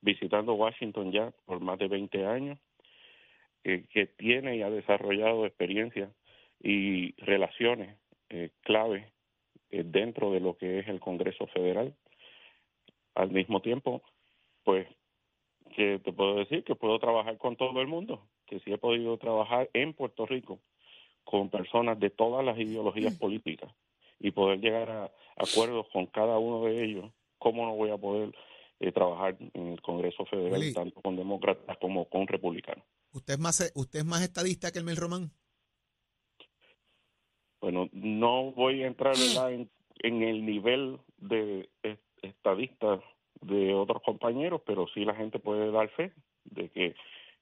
visitando 0.01 0.53
Washington 0.53 1.11
ya 1.11 1.31
por 1.45 1.59
más 1.59 1.79
de 1.79 1.87
20 1.87 2.25
años, 2.25 2.59
eh, 3.63 3.85
que 3.91 4.07
tiene 4.07 4.57
y 4.57 4.61
ha 4.61 4.69
desarrollado 4.69 5.45
experiencia 5.45 6.11
y 6.61 7.13
relaciones 7.21 7.97
eh, 8.29 8.51
clave 8.61 9.11
eh, 9.71 9.83
dentro 9.85 10.31
de 10.31 10.39
lo 10.39 10.57
que 10.57 10.79
es 10.79 10.87
el 10.87 10.99
Congreso 10.99 11.47
Federal. 11.47 11.93
Al 13.15 13.31
mismo 13.31 13.61
tiempo, 13.61 14.03
pues, 14.63 14.87
que 15.75 15.99
te 15.99 16.13
puedo 16.13 16.35
decir 16.35 16.63
que 16.63 16.75
puedo 16.75 16.97
trabajar 16.99 17.37
con 17.37 17.55
todo 17.55 17.81
el 17.81 17.87
mundo, 17.87 18.27
que 18.45 18.59
sí 18.59 18.71
he 18.71 18.77
podido 18.77 19.17
trabajar 19.17 19.69
en 19.73 19.93
Puerto 19.93 20.25
Rico 20.25 20.59
con 21.23 21.49
personas 21.49 21.99
de 21.99 22.09
todas 22.09 22.45
las 22.45 22.57
ideologías 22.57 23.17
políticas 23.17 23.69
y 24.19 24.31
poder 24.31 24.59
llegar 24.59 24.89
a 24.89 25.11
acuerdos 25.35 25.87
con 25.91 26.05
cada 26.05 26.37
uno 26.39 26.65
de 26.65 26.83
ellos, 26.83 27.11
¿cómo 27.37 27.65
no 27.65 27.75
voy 27.75 27.89
a 27.89 27.97
poder 27.97 28.31
eh, 28.79 28.91
trabajar 28.91 29.37
en 29.53 29.67
el 29.67 29.81
Congreso 29.81 30.25
Federal 30.25 30.59
Willy. 30.59 30.73
tanto 30.73 31.01
con 31.01 31.15
demócratas 31.15 31.77
como 31.79 32.05
con 32.09 32.27
republicanos? 32.27 32.85
¿Usted 33.11 33.33
es 33.35 33.39
más 33.39 33.71
usted 33.75 33.99
es 33.99 34.05
más 34.05 34.21
estadista 34.21 34.71
que 34.71 34.79
Elmer 34.79 34.97
Román? 34.97 35.31
Bueno, 37.59 37.89
no 37.91 38.51
voy 38.51 38.83
a 38.83 38.87
entrar 38.87 39.15
en, 39.51 39.69
en 40.03 40.21
el 40.23 40.45
nivel 40.45 40.99
de 41.17 41.69
es- 41.83 41.97
estadista 42.21 43.01
de 43.41 43.73
otros 43.73 44.01
compañeros, 44.03 44.61
pero 44.65 44.87
sí 44.93 45.05
la 45.05 45.15
gente 45.15 45.39
puede 45.39 45.71
dar 45.71 45.89
fe 45.89 46.13
de 46.45 46.69
que 46.69 46.95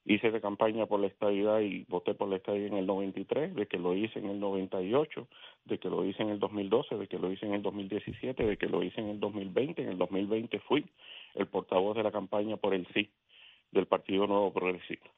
hice 0.05 0.29
de 0.31 0.39
campaña 0.41 0.85
por 0.85 0.99
la 0.99 1.07
estadidad 1.07 1.59
y 1.61 1.83
voté 1.89 2.13
por 2.13 2.29
la 2.29 2.35
estadidad 2.37 2.67
en 2.67 2.77
el 2.77 2.85
93, 2.85 3.55
de 3.55 3.65
que 3.67 3.77
lo 3.77 3.95
hice 3.95 4.19
en 4.19 4.27
el 4.29 4.39
98, 4.39 5.27
de 5.65 5.79
que 5.79 5.89
lo 5.89 6.05
hice 6.05 6.21
en 6.21 6.29
el 6.29 6.39
2012, 6.39 6.95
de 6.95 7.07
que 7.07 7.17
lo 7.17 7.31
hice 7.31 7.45
en 7.45 7.53
el 7.55 7.61
2017, 7.63 8.43
de 8.45 8.57
que 8.57 8.67
lo 8.67 8.83
hice 8.83 9.01
en 9.01 9.09
el 9.09 9.19
2020. 9.19 9.81
En 9.81 9.89
el 9.89 9.97
2020 9.97 10.59
fui 10.59 10.85
el 11.35 11.47
portavoz 11.47 11.95
de 11.95 12.03
la 12.03 12.11
campaña 12.11 12.57
por 12.57 12.73
el 12.73 12.87
sí 12.93 13.11
del 13.71 13.87
Partido 13.87 14.25
Nuevo 14.25 14.53
Progresista. 14.53 15.09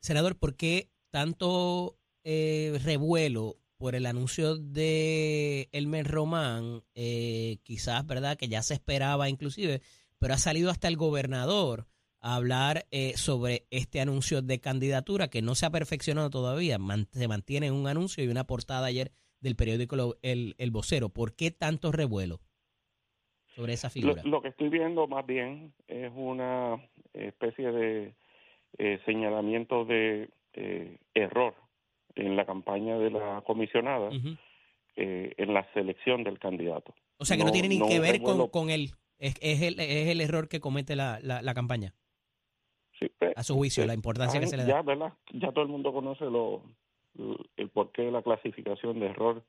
Senador, 0.00 0.38
¿por 0.38 0.56
qué 0.56 0.90
tanto 1.10 1.98
eh, 2.22 2.78
revuelo 2.84 3.56
por 3.78 3.94
el 3.94 4.06
anuncio 4.06 4.56
de 4.56 5.68
Elmer 5.72 6.06
Román? 6.06 6.82
Eh, 6.94 7.58
quizás, 7.62 8.06
¿verdad? 8.06 8.36
Que 8.36 8.48
ya 8.48 8.62
se 8.62 8.74
esperaba 8.74 9.28
inclusive, 9.28 9.80
pero 10.18 10.34
ha 10.34 10.38
salido 10.38 10.70
hasta 10.70 10.88
el 10.88 10.96
gobernador 10.96 11.86
a 12.20 12.34
hablar 12.34 12.86
eh, 12.90 13.16
sobre 13.16 13.66
este 13.70 14.00
anuncio 14.00 14.42
de 14.42 14.60
candidatura 14.60 15.28
que 15.28 15.42
no 15.42 15.54
se 15.54 15.66
ha 15.66 15.70
perfeccionado 15.70 16.30
todavía. 16.30 16.78
Se 17.12 17.28
mantiene 17.28 17.70
un 17.70 17.86
anuncio 17.86 18.24
y 18.24 18.28
una 18.28 18.44
portada 18.44 18.86
ayer 18.86 19.12
del 19.40 19.56
periódico 19.56 20.16
El, 20.22 20.54
el 20.58 20.70
Vocero. 20.70 21.08
¿Por 21.10 21.34
qué 21.34 21.50
tanto 21.52 21.92
revuelo 21.92 22.40
sobre 23.58 23.72
esa 23.72 23.88
Lo, 23.88 23.92
figura? 23.92 24.22
lo 24.24 24.40
que 24.40 24.48
estoy 24.48 24.68
viendo 24.68 25.08
más 25.08 25.26
bien 25.26 25.72
es 25.88 26.12
una 26.14 26.80
especie 27.12 27.72
de 27.72 28.14
eh, 28.78 29.00
señalamiento 29.04 29.84
de 29.84 30.28
eh, 30.52 30.96
error 31.14 31.54
en 32.14 32.36
la 32.36 32.46
campaña 32.46 32.96
de 32.98 33.10
la 33.10 33.42
comisionada 33.44 34.10
eh, 34.94 35.34
en 35.36 35.54
la 35.54 35.66
selección 35.72 36.22
del 36.22 36.38
candidato. 36.38 36.94
O 37.18 37.24
sea, 37.24 37.36
que 37.36 37.42
no, 37.42 37.48
No- 37.48 37.52
tiene 37.52 37.68
ni 37.68 37.78
no 37.78 37.88
que 37.88 37.98
ver 37.98 38.22
con, 38.22 38.46
con 38.48 38.70
él. 38.70 38.90
Es, 39.18 39.34
es, 39.40 39.60
el, 39.62 39.80
es 39.80 40.06
el 40.08 40.20
error 40.20 40.48
que 40.48 40.60
comete 40.60 40.94
la, 40.94 41.18
la, 41.20 41.42
la 41.42 41.52
campaña, 41.52 41.92
Sí, 43.00 43.10
pe- 43.18 43.32
a 43.34 43.42
su 43.42 43.56
juicio, 43.56 43.84
la 43.84 43.94
importancia 43.94 44.38
que 44.38 44.46
se 44.46 44.56
le 44.56 44.62
da. 44.62 44.68
Ya, 44.68 44.82
¿verdad? 44.82 45.12
Ya 45.32 45.50
todo 45.50 45.62
el 45.62 45.68
mundo 45.70 45.92
conoce 45.92 46.24
lo, 46.26 46.62
el 47.56 47.68
porqué 47.70 48.02
de 48.02 48.12
la 48.12 48.22
clasificación 48.22 49.00
de 49.00 49.06
error 49.06 49.42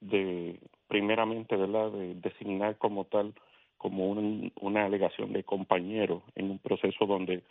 de 0.00 0.58
primeramente, 0.88 1.54
¿verdad?, 1.56 1.90
de 1.92 2.14
designar 2.14 2.78
como 2.78 3.04
tal 3.04 3.34
como 3.80 4.10
una 4.10 4.84
alegación 4.84 5.32
de 5.32 5.42
compañero 5.42 6.22
en 6.34 6.50
un 6.50 6.58
proceso 6.58 7.06
donde 7.06 7.42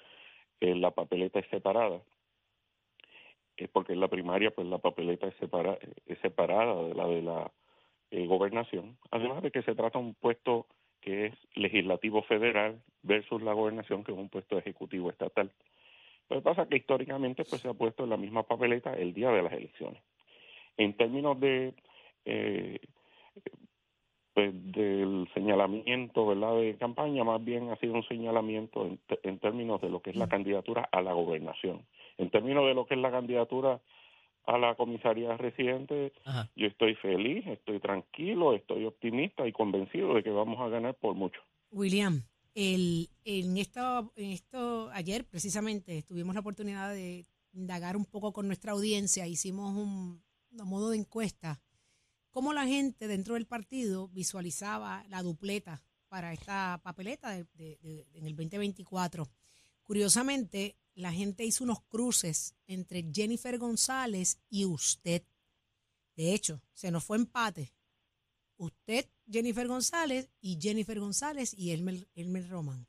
eh, 0.61 0.75
la 0.75 0.91
papeleta 0.91 1.39
es 1.39 1.47
separada, 1.49 2.03
eh, 3.57 3.67
porque 3.67 3.93
en 3.93 3.99
la 3.99 4.09
primaria 4.09 4.51
pues 4.51 4.67
la 4.67 4.77
papeleta 4.77 5.25
es, 5.25 5.35
separa, 5.37 5.79
es 6.05 6.19
separada 6.19 6.83
de 6.83 6.93
la 6.93 7.07
de 7.07 7.21
la 7.23 7.51
eh, 8.11 8.27
gobernación, 8.27 8.95
además 9.09 9.41
de 9.41 9.49
que 9.49 9.63
se 9.63 9.73
trata 9.73 9.97
de 9.97 10.05
un 10.05 10.13
puesto 10.13 10.67
que 11.01 11.25
es 11.25 11.33
legislativo 11.55 12.21
federal 12.21 12.79
versus 13.01 13.41
la 13.41 13.53
gobernación 13.53 14.03
que 14.03 14.11
es 14.11 14.17
un 14.17 14.29
puesto 14.29 14.55
ejecutivo 14.55 15.09
estatal. 15.09 15.51
Lo 16.29 16.43
pasa 16.43 16.67
que 16.69 16.77
históricamente 16.77 17.43
pues 17.43 17.63
se 17.63 17.69
ha 17.69 17.73
puesto 17.73 18.03
en 18.03 18.11
la 18.11 18.17
misma 18.17 18.43
papeleta 18.43 18.93
el 18.93 19.15
día 19.15 19.31
de 19.31 19.41
las 19.41 19.53
elecciones. 19.53 20.03
En 20.77 20.95
términos 20.95 21.39
de 21.39 21.73
eh, 22.25 22.79
pues, 24.33 24.53
del 24.53 25.27
señalamiento 25.33 26.25
verdad 26.25 26.55
de 26.57 26.77
campaña 26.77 27.23
más 27.23 27.43
bien 27.43 27.69
ha 27.69 27.75
sido 27.77 27.93
un 27.93 28.07
señalamiento 28.07 28.85
en, 29.23 29.39
términos 29.39 29.81
de 29.81 29.89
lo 29.89 30.01
que 30.01 30.11
es 30.11 30.15
la 30.15 30.27
mm. 30.27 30.29
candidatura 30.29 30.87
a 30.91 31.01
la 31.01 31.13
gobernación. 31.13 31.85
En 32.17 32.29
términos 32.29 32.65
de 32.65 32.73
lo 32.73 32.85
que 32.85 32.93
es 32.93 32.99
la 32.99 33.11
candidatura 33.11 33.81
a 34.45 34.57
la 34.57 34.75
comisaría 34.75 35.37
residente 35.37 36.11
yo 36.55 36.67
estoy 36.67 36.95
feliz 36.95 37.45
estoy 37.45 37.79
tranquilo 37.79 38.53
estoy 38.53 38.85
optimista 38.85 39.45
y 39.45 39.51
convencido 39.51 40.15
de 40.15 40.23
que 40.23 40.31
vamos 40.31 40.59
a 40.59 40.69
ganar 40.69 40.95
por 40.95 41.13
mucho. 41.13 41.39
William 41.71 42.23
el, 42.55 43.09
en 43.25 43.57
esto 43.57 44.11
en 44.15 44.31
esto 44.31 44.89
ayer 44.91 45.25
precisamente 45.25 46.01
tuvimos 46.03 46.33
la 46.33 46.41
oportunidad 46.41 46.91
de 46.93 47.25
indagar 47.53 47.95
un 47.95 48.05
poco 48.05 48.33
con 48.33 48.47
nuestra 48.47 48.71
audiencia 48.71 49.27
hicimos 49.27 49.75
un, 49.75 50.23
un 50.51 50.67
modo 50.67 50.89
de 50.89 50.97
encuesta 50.97 51.61
cómo 52.31 52.53
la 52.53 52.65
gente 52.65 53.07
dentro 53.07 53.35
del 53.35 53.47
partido 53.47 54.07
visualizaba 54.09 55.05
la 55.09 55.23
dupleta 55.23 55.81
para 56.07 56.33
esta 56.33 56.79
papeleta 56.83 57.37
en 57.37 58.25
el 58.25 58.35
2024. 58.35 59.29
Curiosamente, 59.83 60.77
la 60.95 61.11
gente 61.11 61.45
hizo 61.45 61.63
unos 61.63 61.81
cruces 61.83 62.55
entre 62.67 63.09
Jennifer 63.13 63.57
González 63.57 64.39
y 64.49 64.65
usted. 64.65 65.23
De 66.15 66.33
hecho, 66.33 66.61
se 66.73 66.91
nos 66.91 67.03
fue 67.03 67.17
empate. 67.17 67.73
Usted, 68.57 69.09
Jennifer 69.31 69.67
González, 69.67 70.29
y 70.41 70.59
Jennifer 70.61 70.99
González 70.99 71.53
y 71.57 71.71
Elmer, 71.71 72.09
Elmer 72.15 72.49
Roman. 72.49 72.87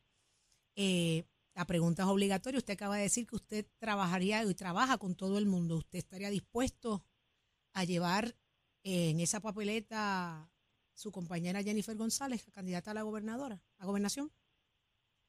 Eh, 0.75 1.25
la 1.55 1.65
pregunta 1.67 2.03
es 2.03 2.09
obligatoria. 2.09 2.59
Usted 2.59 2.75
acaba 2.75 2.97
de 2.97 3.03
decir 3.03 3.27
que 3.27 3.37
usted 3.37 3.67
trabajaría 3.79 4.43
y 4.45 4.55
trabaja 4.55 4.99
con 4.99 5.15
todo 5.15 5.39
el 5.39 5.47
mundo. 5.47 5.77
¿Usted 5.77 5.99
estaría 5.99 6.31
dispuesto 6.31 7.05
a 7.73 7.85
llevar 7.85 8.35
en 8.83 9.21
esa 9.21 9.41
papeleta 9.41 10.49
su 10.95 11.11
compañera 11.11 11.63
Jennifer 11.63 11.97
González, 11.97 12.51
candidata 12.53 12.91
a 12.91 12.95
la 12.95 13.03
gobernadora, 13.03 13.63
a 13.79 13.87
gobernación? 13.87 14.31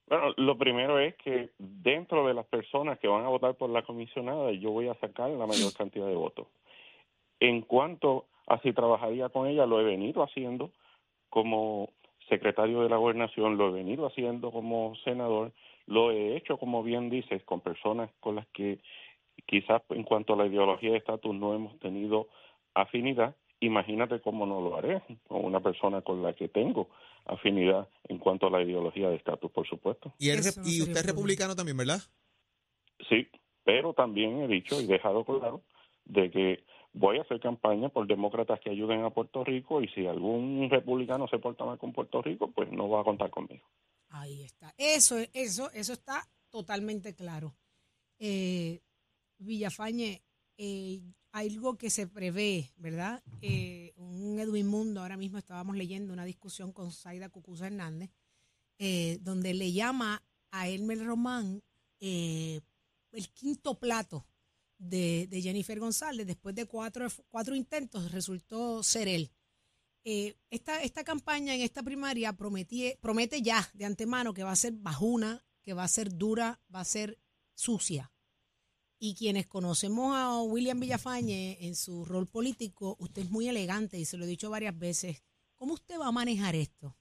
Bueno, 0.08 0.34
lo 0.36 0.58
primero 0.58 1.00
es 1.00 1.16
que 1.16 1.52
dentro 1.58 2.28
de 2.28 2.34
las 2.34 2.46
personas 2.46 3.00
que 3.00 3.08
van 3.08 3.24
a 3.24 3.30
votar 3.30 3.56
por 3.56 3.70
la 3.70 3.84
comisionada, 3.84 4.52
yo 4.52 4.72
voy 4.72 4.90
a 4.90 4.96
sacar 4.96 5.30
la 5.30 5.48
mayor 5.48 5.74
cantidad 5.74 6.08
de 6.08 6.16
votos. 6.16 6.48
En 7.40 7.62
cuanto 7.62 8.26
a 8.48 8.60
si 8.60 8.74
trabajaría 8.74 9.30
con 9.30 9.48
ella, 9.48 9.66
lo 9.66 9.80
he 9.80 9.84
venido 9.84 10.24
haciendo 10.24 10.72
como 11.30 11.90
secretario 12.28 12.82
de 12.82 12.90
la 12.90 12.98
gobernación, 12.98 13.58
lo 13.58 13.70
he 13.70 13.72
venido 13.72 14.06
haciendo 14.06 14.52
como 14.52 14.96
senador, 15.04 15.54
lo 15.86 16.12
he 16.12 16.36
hecho, 16.36 16.58
como 16.58 16.84
bien 16.84 17.10
dices, 17.10 17.44
con 17.44 17.62
personas 17.62 18.10
con 18.20 18.36
las 18.36 18.48
que 18.48 18.80
quizás 19.46 19.82
en 19.90 20.04
cuanto 20.04 20.34
a 20.34 20.38
la 20.38 20.46
ideología 20.46 20.92
de 20.92 20.98
estatus 20.98 21.34
no 21.34 21.54
hemos 21.54 21.80
tenido 21.80 22.28
afinidad, 22.74 23.36
imagínate 23.62 24.20
cómo 24.20 24.46
no 24.46 24.60
lo 24.60 24.76
haré 24.76 25.02
con 25.28 25.46
una 25.46 25.62
persona 25.62 26.02
con 26.02 26.22
la 26.22 26.34
que 26.34 26.50
tengo 26.50 26.90
afinidad 27.26 27.88
en 28.10 28.18
cuanto 28.18 28.48
a 28.48 28.50
la 28.52 28.62
ideología 28.62 29.10
de 29.10 29.16
estatus, 29.16 29.52
por 29.52 29.68
supuesto. 29.68 30.14
Y, 30.18 30.30
y 30.30 30.82
usted 30.82 30.98
es 30.98 31.06
republicano 31.06 31.56
también, 31.56 31.78
¿verdad? 31.78 32.02
Sí, 33.08 33.28
pero 33.64 33.94
también 33.94 34.42
he 34.42 34.48
dicho 34.48 34.82
y 34.82 34.88
dejado 34.88 35.24
claro 35.24 35.62
de 36.06 36.30
que 36.32 36.64
voy 36.94 37.18
a 37.18 37.22
hacer 37.22 37.40
campaña 37.40 37.90
por 37.90 38.08
demócratas 38.08 38.60
que 38.60 38.72
ayuden 38.72 39.04
a 39.04 39.12
Puerto 39.12 39.44
Rico 39.44 39.82
y 39.82 39.88
si 39.90 40.06
algún 40.08 40.68
republicano 40.70 41.28
se 41.28 41.40
porta 41.40 41.64
mal 41.64 41.78
con 41.78 41.94
Puerto 41.94 42.22
Rico, 42.22 42.52
pues 42.52 42.72
no 42.72 42.90
va 42.90 43.02
a 43.02 43.06
contar 43.06 43.30
conmigo. 43.30 43.66
Ahí 44.10 44.44
está. 44.44 44.74
Eso, 44.78 45.18
eso, 45.34 45.72
eso 45.72 45.94
está 45.94 46.28
totalmente 46.50 47.16
claro. 47.16 47.56
Eh, 48.20 48.82
Villafañe, 49.38 50.22
eh, 50.58 51.02
algo 51.32 51.78
que 51.78 51.90
se 51.90 52.08
prevé, 52.08 52.72
¿verdad? 52.78 53.24
Eh, 53.42 53.94
un 53.96 54.40
Edwin 54.40 54.68
Mundo, 54.68 55.02
ahora 55.02 55.18
mismo 55.18 55.38
estábamos 55.38 55.76
leyendo 55.76 56.14
una 56.14 56.26
discusión 56.26 56.72
con 56.72 56.92
Zaida 56.92 57.30
Cucuza 57.30 57.68
Hernández, 57.68 58.12
eh, 58.78 59.18
donde 59.22 59.54
le 59.54 59.72
llama 59.72 60.24
a 60.52 60.68
Elmer 60.68 61.04
Román 61.04 61.64
eh, 62.00 62.62
el 63.12 63.30
quinto 63.30 63.80
plato 63.80 64.26
de, 64.78 65.28
Jennifer 65.42 65.80
González. 65.80 66.28
Después 66.28 66.56
de 66.56 66.66
cuatro, 66.66 67.08
cuatro 67.30 67.56
intentos, 67.56 68.12
resultó 68.12 68.84
ser 68.84 69.08
él. 69.08 69.32
esta, 70.04 70.82
esta 70.82 71.04
campaña 71.04 71.54
en 71.54 71.62
esta 71.62 71.84
primaria 71.84 72.34
promete 72.34 73.42
ya 73.42 73.70
de 73.74 73.86
antemano 73.86 74.34
que 74.34 74.44
va 74.44 74.52
a 74.52 74.56
ser 74.56 74.74
bajuna, 74.74 75.46
que 75.62 75.74
va 75.74 75.84
a 75.84 75.88
ser 75.88 76.18
dura, 76.18 76.60
va 76.74 76.82
a 76.82 76.86
ser 76.86 77.20
sucia. 77.54 78.12
Y 79.04 79.16
quienes 79.16 79.48
conocemos 79.48 80.16
a 80.16 80.44
William 80.44 80.80
Villafañe 80.80 81.58
en 81.66 81.74
su 81.74 82.06
rol 82.06 82.28
político, 82.32 82.96
usted 83.00 83.24
es 83.24 83.32
muy 83.32 83.48
elegante 83.48 83.98
y 83.98 84.06
se 84.06 84.16
lo 84.16 84.26
he 84.26 84.28
dicho 84.28 84.52
varias 84.52 84.78
veces. 84.78 85.26
¿Cómo 85.56 85.74
usted 85.74 86.00
va 86.00 86.10
a 86.10 86.12
manejar 86.12 86.54
esto? 86.54 86.94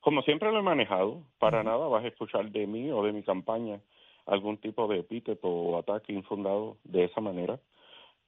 Como 0.00 0.20
siempre 0.20 0.52
lo 0.52 0.58
he 0.58 0.62
manejado, 0.62 1.24
para 1.38 1.62
nada 1.62 1.88
vas 1.88 2.04
a 2.04 2.08
escuchar 2.08 2.50
de 2.50 2.66
mí 2.66 2.90
o 2.90 3.02
de 3.02 3.14
mi 3.14 3.22
campaña 3.22 3.80
algún 4.26 4.58
tipo 4.58 4.86
de 4.88 4.98
epíteto 4.98 5.48
o 5.48 5.78
ataque 5.78 6.12
infundado 6.12 6.76
de 6.84 7.04
esa 7.04 7.22
manera. 7.22 7.58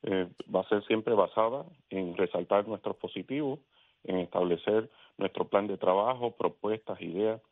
Eh, 0.04 0.26
va 0.49 0.62
a 0.62 0.68
ser 0.70 0.82
siempre 0.87 1.12
basada 1.12 1.66
en 1.90 2.16
resaltar 2.16 2.66
nuestros 2.66 2.97
positivos, 2.97 3.59
en 4.04 4.16
establecer 4.16 4.88
nuestro 5.18 5.47
plan 5.47 5.66
de 5.66 5.76
trabajo, 5.76 6.30
propuestas, 6.30 7.02
ideas, 7.02 7.42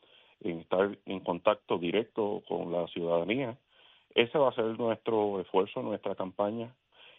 en 0.40 0.60
estar 0.60 0.98
en 1.04 1.20
contacto 1.20 1.76
directo 1.76 2.42
con 2.48 2.72
la 2.72 2.86
ciudadanía 2.86 3.58
ese 4.14 4.38
va 4.38 4.50
a 4.50 4.54
ser 4.54 4.78
nuestro 4.78 5.40
esfuerzo, 5.40 5.82
nuestra 5.82 6.14
campaña, 6.14 6.74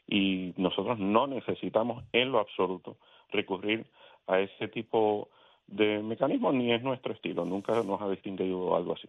y 0.07 0.53
nosotros 0.57 0.97
no 0.99 1.27
necesitamos 1.27 2.03
en 2.13 2.31
lo 2.31 2.39
absoluto 2.39 2.97
recurrir 3.31 3.85
a 4.27 4.39
ese 4.39 4.67
tipo 4.67 5.29
de 5.67 6.01
mecanismos, 6.01 6.53
ni 6.55 6.73
es 6.73 6.81
nuestro 6.81 7.13
estilo, 7.13 7.45
nunca 7.45 7.83
nos 7.83 8.01
ha 8.01 8.09
distinguido 8.09 8.75
algo 8.75 8.93
así. 8.93 9.07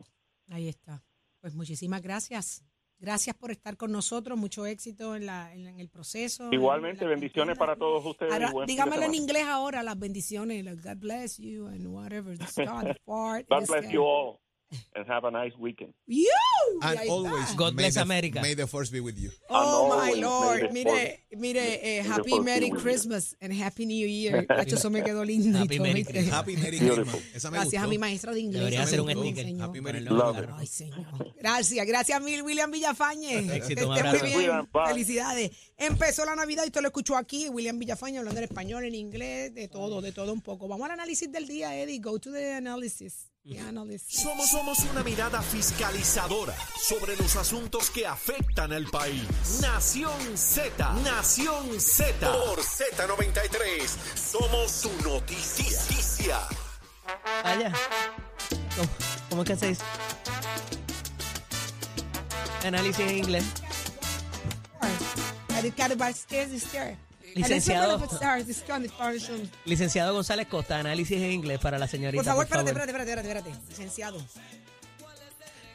Ahí 0.50 0.68
está. 0.68 1.02
Pues 1.40 1.54
muchísimas 1.54 2.02
gracias. 2.02 2.64
Gracias 2.98 3.34
por 3.34 3.50
estar 3.50 3.78
con 3.78 3.92
nosotros, 3.92 4.36
mucho 4.36 4.66
éxito 4.66 5.16
en, 5.16 5.24
la, 5.24 5.54
en, 5.54 5.80
el 5.80 5.88
proceso. 5.88 6.50
Igualmente, 6.52 7.06
bendiciones 7.06 7.56
para 7.56 7.74
todos 7.76 8.04
ustedes. 8.04 8.34
dígamelo 8.66 9.04
en 9.04 9.14
inglés 9.14 9.46
ahora, 9.46 9.82
las 9.82 9.98
bendiciones. 9.98 10.62
God 10.82 10.98
bless 10.98 11.38
you 11.38 11.66
and 11.68 11.86
whatever. 11.86 12.36
God 12.36 13.66
bless 13.66 13.90
you 13.90 14.02
all 14.02 14.38
and 14.94 15.06
have 15.06 15.24
a 15.24 15.30
nice 15.30 15.52
weekend. 15.58 15.92
You 16.06 16.32
and 16.82 16.98
always 17.08 17.54
God 17.54 17.76
bless 17.76 17.96
America. 17.96 18.40
May 18.40 18.54
the 18.54 18.66
force 18.66 18.90
be 18.90 19.00
with 19.00 19.18
you. 19.18 19.30
Oh 19.48 19.88
my 19.88 20.12
Lord, 20.20 20.72
mire, 20.72 21.18
mire, 21.36 21.78
eh, 21.82 22.02
Happy 22.02 22.38
Merry 22.40 22.70
Christmas 22.70 23.34
and 23.40 23.52
Happy 23.52 23.86
New 23.86 24.06
Year. 24.06 24.46
eso 24.66 24.90
me 24.90 25.02
quedó 25.02 25.24
lindo. 25.24 25.58
Happy 25.58 25.78
Merry 25.78 26.04
Christmas. 26.04 26.32
Happy 26.32 26.56
Merry 26.56 26.78
Christmas. 26.78 27.50
Gracias 27.50 27.82
a 27.82 27.86
mi 27.86 27.98
maestro 27.98 28.34
de 28.34 28.40
inglés. 28.40 28.60
Debería 28.60 28.82
hacer 28.82 29.00
un 29.00 29.10
sticker. 29.10 29.60
Happy 29.60 29.80
Merry 29.80 30.06
Ay, 30.56 30.66
señor. 30.66 31.06
Gracias, 31.38 31.86
gracias 31.86 32.22
mil, 32.22 32.42
William 32.42 32.70
Villafañe. 32.70 33.56
Éxito, 33.56 33.88
muy 33.88 34.00
bien. 34.44 34.68
Felicidades. 34.86 35.50
Empezó 35.76 36.24
la 36.24 36.36
Navidad 36.36 36.64
y 36.64 36.66
usted 36.66 36.80
lo 36.80 36.88
escuchó 36.88 37.16
aquí. 37.16 37.48
William 37.48 37.78
Villafañe 37.78 38.18
hablando 38.18 38.38
en 38.38 38.44
español, 38.44 38.84
en 38.84 38.94
inglés, 38.94 39.54
de 39.54 39.68
todo, 39.68 40.00
de 40.00 40.12
todo 40.12 40.32
un 40.32 40.40
poco. 40.40 40.68
Vamos 40.68 40.86
al 40.86 40.92
análisis 40.92 41.30
del 41.30 41.46
día, 41.46 41.74
Eddie. 41.76 41.98
Go 42.00 42.18
to 42.18 42.30
the 42.30 42.54
analysis. 42.54 43.29
Somos, 44.06 44.50
somos 44.50 44.78
una 44.90 45.02
mirada 45.02 45.40
fiscalizadora 45.40 46.54
sobre 46.76 47.16
los 47.16 47.36
asuntos 47.36 47.88
que 47.88 48.06
afectan 48.06 48.72
al 48.72 48.84
país. 48.86 49.26
Nación 49.62 50.36
Z, 50.36 50.92
Nación 51.02 51.80
Z. 51.80 52.32
Por 52.32 52.58
Z93, 52.60 53.88
somos 54.14 54.70
su 54.70 54.90
noticia. 55.02 56.38
Allá. 57.42 57.72
¿Cómo, 58.76 58.88
¿Cómo 59.30 59.42
es 59.42 59.48
que 59.48 59.56
se 59.56 59.66
dice? 59.68 59.82
Análisis 62.64 63.00
en 63.00 63.18
inglés. 63.18 63.44
Licenciado, 67.34 67.98
licenciado 69.64 70.14
González 70.14 70.46
Costa, 70.48 70.78
análisis 70.78 71.16
en 71.18 71.32
inglés 71.32 71.58
para 71.60 71.78
la 71.78 71.86
señorita. 71.86 72.22
Por 72.22 72.24
favor, 72.24 72.44
espérate, 72.44 72.70
espérate, 72.70 72.90
espérate, 73.10 73.28
espérate, 73.28 73.68
licenciado. 73.68 74.18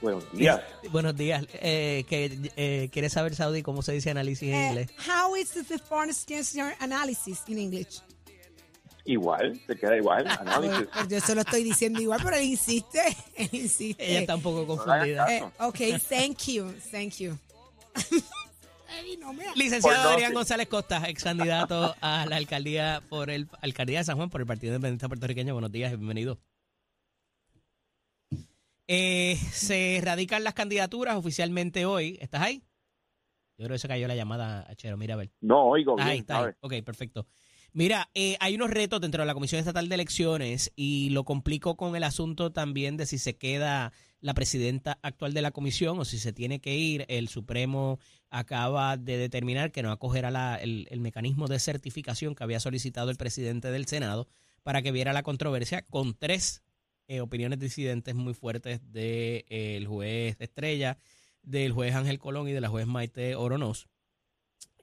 Buenos 0.01 0.31
días. 0.33 0.61
Buenos 0.91 1.15
días. 1.15 1.45
Eh, 1.53 2.05
que, 2.07 2.51
eh, 2.57 2.89
¿Quieres 2.91 3.13
saber, 3.13 3.35
Saudi, 3.35 3.63
cómo 3.63 3.81
se 3.81 3.93
dice 3.93 4.11
análisis 4.11 4.49
en 4.49 4.55
Eh, 4.55 4.67
inglés? 4.67 4.87
how 5.07 5.35
is 5.35 5.49
the 5.51 5.79
foreign 5.79 6.09
exchange 6.09 6.75
analysis 6.79 7.41
in 7.47 7.57
English? 7.57 8.01
Igual, 9.05 9.59
se 9.67 9.75
queda 9.75 9.95
igual. 9.97 10.27
Análisis. 10.27 10.87
Pues 10.91 11.07
yo 11.07 11.21
se 11.21 11.35
lo 11.35 11.41
estoy 11.41 11.63
diciendo 11.63 12.01
igual, 12.01 12.19
pero 12.23 12.35
él 12.35 12.43
insiste, 12.43 13.01
él 13.35 13.49
insiste. 13.53 14.03
Ella 14.05 14.19
está 14.21 14.35
un 14.35 14.41
poco 14.41 14.65
confundida. 14.67 15.25
Eh, 15.33 15.39
caso. 15.39 15.67
ok, 15.69 15.79
thank 16.09 16.37
you, 16.47 16.73
thank 16.91 17.13
you. 17.17 17.37
Licenciado 19.55 20.09
Adrián 20.09 20.33
González 20.33 20.67
Costa, 20.67 21.09
ex 21.09 21.23
candidato 21.23 21.95
a 22.01 22.25
la 22.25 22.35
alcaldía 22.35 23.01
por 23.09 23.29
el 23.29 23.47
alcaldía 23.61 23.99
de 23.99 24.03
San 24.03 24.17
Juan 24.17 24.29
por 24.29 24.41
el 24.41 24.47
Partido 24.47 24.73
Independiente 24.75 25.07
Puertorriqueño. 25.07 25.53
Buenos 25.53 25.71
días 25.71 25.93
y 25.93 25.95
bienvenido. 25.95 26.39
Eh, 28.87 29.37
se 29.51 29.99
radican 30.03 30.43
las 30.43 30.53
candidaturas 30.53 31.15
oficialmente 31.15 31.85
hoy. 31.85 32.17
¿Estás 32.21 32.41
ahí? 32.41 32.63
Yo 33.57 33.65
creo 33.65 33.75
que 33.75 33.79
se 33.79 33.87
cayó 33.87 34.07
la 34.07 34.15
llamada, 34.15 34.67
Chero. 34.75 34.97
Mira 34.97 35.15
a 35.15 35.17
ver. 35.17 35.31
No, 35.41 35.65
oigo 35.65 35.95
bien, 35.95 36.07
Ahí 36.07 36.17
está. 36.19 36.55
Ok, 36.59 36.73
perfecto. 36.83 37.25
Mira, 37.77 38.09
eh, 38.13 38.37
hay 38.39 38.55
unos 38.55 38.69
retos 38.69 39.01
dentro 39.01 39.21
de 39.21 39.25
la 39.27 39.33
Comisión 39.33 39.59
Estatal 39.59 39.89
de 39.89 39.95
Elecciones 39.95 40.71
y 40.77 41.09
lo 41.09 41.25
complico 41.25 41.75
con 41.75 41.97
el 41.97 42.05
asunto 42.05 42.53
también 42.53 42.95
de 42.95 43.05
si 43.05 43.17
se 43.17 43.35
queda 43.35 43.91
la 44.21 44.33
presidenta 44.33 44.97
actual 45.01 45.33
de 45.33 45.41
la 45.41 45.51
comisión 45.51 45.99
o 45.99 46.05
si 46.05 46.17
se 46.17 46.31
tiene 46.31 46.61
que 46.61 46.77
ir. 46.77 47.03
El 47.09 47.27
Supremo 47.27 47.99
acaba 48.29 48.95
de 48.95 49.17
determinar 49.17 49.73
que 49.73 49.83
no 49.83 49.91
acogerá 49.91 50.31
la- 50.31 50.55
el, 50.55 50.87
mecanismo 51.01 51.49
de 51.49 51.59
certificación 51.59 52.33
que 52.33 52.45
había 52.45 52.61
solicitado 52.61 53.11
el 53.11 53.17
presidente 53.17 53.69
del 53.69 53.87
Senado 53.87 54.29
para 54.63 54.81
que 54.81 54.93
viera 54.93 55.11
la 55.11 55.23
controversia 55.23 55.81
con 55.81 56.13
tres 56.17 56.63
eh, 57.09 57.19
opiniones 57.19 57.59
disidentes 57.59 58.15
muy 58.15 58.33
fuertes 58.33 58.79
del 58.93 59.85
juez 59.85 60.37
Estrella, 60.39 60.97
del 61.43 61.73
juez 61.73 61.93
Ángel 61.93 62.19
Colón 62.19 62.47
y 62.47 62.53
de 62.53 62.61
la 62.61 62.69
juez 62.69 62.87
Maite 62.87 63.35
Oronoz. 63.35 63.89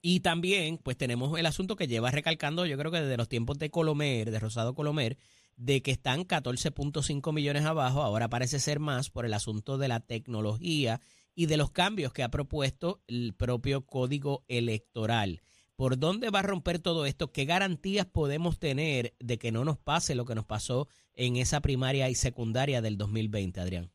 Y 0.04 0.18
también, 0.20 0.78
pues 0.78 0.96
tenemos 0.96 1.38
el 1.38 1.46
asunto 1.46 1.76
que 1.76 1.86
lleva 1.86 2.10
recalcando, 2.10 2.66
yo 2.66 2.76
creo 2.76 2.90
que 2.90 3.00
desde 3.00 3.16
los 3.16 3.28
tiempos 3.28 3.58
de 3.58 3.70
Colomer, 3.70 4.32
de 4.32 4.40
Rosado 4.40 4.74
Colomer, 4.74 5.16
de 5.56 5.80
que 5.80 5.92
están 5.92 6.26
14.5 6.26 7.32
millones 7.32 7.64
abajo, 7.64 8.02
ahora 8.02 8.28
parece 8.28 8.58
ser 8.58 8.80
más 8.80 9.10
por 9.10 9.24
el 9.26 9.32
asunto 9.32 9.78
de 9.78 9.86
la 9.86 10.00
tecnología 10.00 11.00
y 11.36 11.46
de 11.46 11.56
los 11.56 11.70
cambios 11.70 12.12
que 12.12 12.24
ha 12.24 12.30
propuesto 12.30 13.00
el 13.06 13.32
propio 13.34 13.86
código 13.86 14.44
electoral. 14.48 15.40
¿Por 15.76 15.96
dónde 15.96 16.30
va 16.30 16.40
a 16.40 16.42
romper 16.42 16.80
todo 16.80 17.06
esto? 17.06 17.30
¿Qué 17.30 17.44
garantías 17.44 18.06
podemos 18.06 18.58
tener 18.58 19.14
de 19.20 19.38
que 19.38 19.52
no 19.52 19.64
nos 19.64 19.78
pase 19.78 20.16
lo 20.16 20.24
que 20.24 20.34
nos 20.34 20.46
pasó 20.46 20.88
en 21.14 21.36
esa 21.36 21.60
primaria 21.60 22.10
y 22.10 22.16
secundaria 22.16 22.82
del 22.82 22.98
2020, 22.98 23.60
Adrián? 23.60 23.91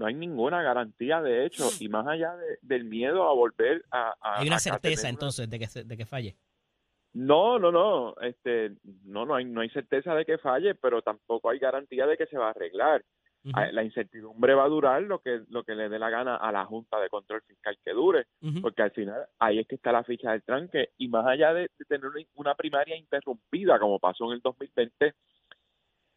No 0.00 0.06
hay 0.06 0.14
ninguna 0.14 0.62
garantía, 0.62 1.20
de 1.20 1.44
hecho, 1.44 1.68
y 1.78 1.88
más 1.90 2.06
allá 2.06 2.34
de- 2.34 2.58
del 2.62 2.84
miedo 2.84 3.28
a 3.28 3.34
volver 3.34 3.84
a... 3.90 4.14
a- 4.20 4.40
Hay 4.40 4.46
una 4.48 4.58
certeza 4.58 5.08
entonces 5.10 5.48
de 5.50 5.58
que, 5.58 5.66
de 5.84 5.96
que 5.96 6.06
falle. 6.06 6.36
No, 7.12 7.58
no, 7.58 7.70
no, 7.70 8.14
este, 8.22 8.72
no, 9.04 9.26
no 9.26 9.34
hay, 9.34 9.44
no 9.44 9.60
hay 9.60 9.68
certeza 9.70 10.14
de 10.14 10.24
que 10.24 10.38
falle, 10.38 10.74
pero 10.76 11.02
tampoco 11.02 11.50
hay 11.50 11.58
garantía 11.58 12.06
de 12.06 12.16
que 12.16 12.26
se 12.26 12.38
va 12.38 12.46
a 12.46 12.50
arreglar. 12.50 13.04
Ah, 13.54 13.72
La 13.72 13.82
incertidumbre 13.82 14.54
va 14.54 14.64
a 14.64 14.68
durar 14.68 15.02
lo 15.02 15.18
que, 15.20 15.42
lo 15.48 15.64
que 15.64 15.74
le 15.74 15.88
dé 15.88 15.98
la 15.98 16.08
gana 16.10 16.36
a 16.36 16.52
la 16.52 16.64
Junta 16.66 17.00
de 17.00 17.08
Control 17.08 17.42
Fiscal 17.42 17.76
que 17.84 17.92
dure. 17.92 18.26
porque 18.62 18.82
al 18.82 18.90
final 18.92 19.26
ahí 19.38 19.58
es 19.58 19.66
que 19.66 19.74
está 19.76 19.92
la 19.92 20.04
ficha 20.04 20.32
del 20.32 20.42
tranque 20.42 20.90
y 20.98 21.08
más 21.08 21.26
allá 21.26 21.52
de, 21.54 21.62
de 21.78 21.84
tener 21.86 22.10
una 22.34 22.54
primaria 22.54 22.96
interrumpida 22.96 23.78
como 23.78 23.98
pasó 23.98 24.26
en 24.26 24.32
el 24.32 24.40
2020 24.40 25.14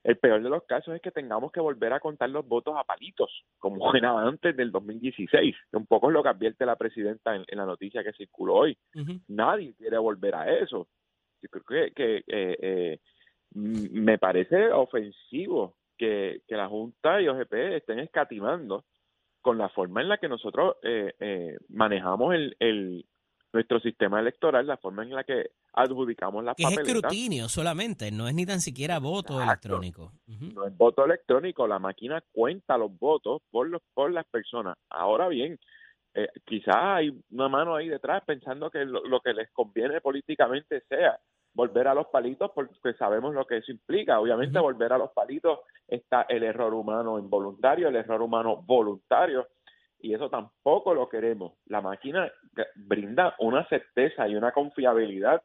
el 0.03 0.17
peor 0.17 0.43
de 0.43 0.49
los 0.49 0.63
casos 0.63 0.95
es 0.95 1.01
que 1.01 1.11
tengamos 1.11 1.51
que 1.51 1.59
volver 1.59 1.93
a 1.93 1.99
contar 1.99 2.29
los 2.29 2.47
votos 2.47 2.75
a 2.77 2.83
palitos 2.83 3.45
como 3.57 3.77
era 3.95 4.17
antes 4.19 4.55
del 4.55 4.71
2016 4.71 5.55
que 5.71 5.77
un 5.77 5.85
poco 5.85 6.09
es 6.09 6.13
lo 6.13 6.23
que 6.23 6.29
advierte 6.29 6.65
la 6.65 6.75
presidenta 6.75 7.35
en, 7.35 7.43
en 7.47 7.57
la 7.57 7.65
noticia 7.65 8.03
que 8.03 8.13
circuló 8.13 8.55
hoy. 8.55 8.77
Nadie 9.27 9.73
quiere 9.75 9.97
volver 9.97 10.35
a 10.35 10.51
eso. 10.59 10.87
Yo 11.41 11.49
creo 11.49 11.63
que, 11.63 11.93
que 11.93 12.17
eh, 12.27 12.57
eh, 12.61 12.99
me 13.53 14.17
parece 14.17 14.71
ofensivo 14.71 15.75
que, 15.97 16.41
que 16.47 16.55
la 16.55 16.67
Junta 16.67 17.21
y 17.21 17.27
OGP 17.27 17.53
estén 17.53 17.99
escatimando 17.99 18.85
con 19.41 19.57
la 19.57 19.69
forma 19.69 20.01
en 20.01 20.09
la 20.09 20.17
que 20.17 20.29
nosotros 20.29 20.77
eh, 20.83 21.13
eh, 21.19 21.57
manejamos 21.69 22.33
el, 22.33 22.55
el 22.59 23.05
nuestro 23.53 23.79
sistema 23.79 24.19
electoral, 24.19 24.65
la 24.65 24.77
forma 24.77 25.03
en 25.03 25.11
la 25.11 25.23
que 25.23 25.51
adjudicamos 25.73 26.43
las 26.43 26.55
Que 26.55 26.63
es 26.63 26.69
papeletas. 26.69 26.95
escrutinio 26.95 27.47
solamente, 27.47 28.11
no 28.11 28.27
es 28.27 28.33
ni 28.33 28.45
tan 28.45 28.59
siquiera 28.59 28.99
voto 28.99 29.39
Exacto. 29.39 29.67
electrónico. 29.69 30.11
No 30.27 30.65
es 30.65 30.75
voto 30.75 31.05
electrónico, 31.05 31.67
la 31.67 31.79
máquina 31.79 32.21
cuenta 32.31 32.77
los 32.77 32.97
votos 32.97 33.41
por 33.51 33.69
los 33.69 33.81
por 33.93 34.11
las 34.11 34.25
personas. 34.25 34.75
Ahora 34.89 35.27
bien, 35.27 35.59
eh, 36.15 36.27
quizás 36.45 36.75
hay 36.77 37.11
una 37.31 37.47
mano 37.47 37.75
ahí 37.75 37.87
detrás 37.87 38.23
pensando 38.25 38.69
que 38.71 38.83
lo, 38.85 39.03
lo 39.05 39.19
que 39.21 39.33
les 39.33 39.51
conviene 39.51 40.01
políticamente 40.01 40.81
sea 40.89 41.19
volver 41.55 41.87
a 41.87 41.93
los 41.93 42.07
palitos 42.07 42.49
porque 42.55 42.93
sabemos 42.97 43.35
lo 43.35 43.45
que 43.45 43.57
eso 43.57 43.71
implica. 43.71 44.19
Obviamente 44.19 44.57
volver 44.59 44.93
a 44.93 44.97
los 44.97 45.11
palitos 45.11 45.59
está 45.87 46.23
el 46.23 46.41
error 46.43 46.73
humano 46.73 47.19
involuntario, 47.19 47.87
el 47.89 47.95
error 47.95 48.21
humano 48.23 48.63
voluntario 48.65 49.47
y 50.03 50.13
eso 50.13 50.29
tampoco 50.29 50.93
lo 50.93 51.07
queremos. 51.07 51.53
La 51.65 51.81
máquina 51.81 52.29
brinda 52.75 53.35
una 53.39 53.67
certeza 53.69 54.27
y 54.27 54.35
una 54.35 54.51
confiabilidad 54.51 55.41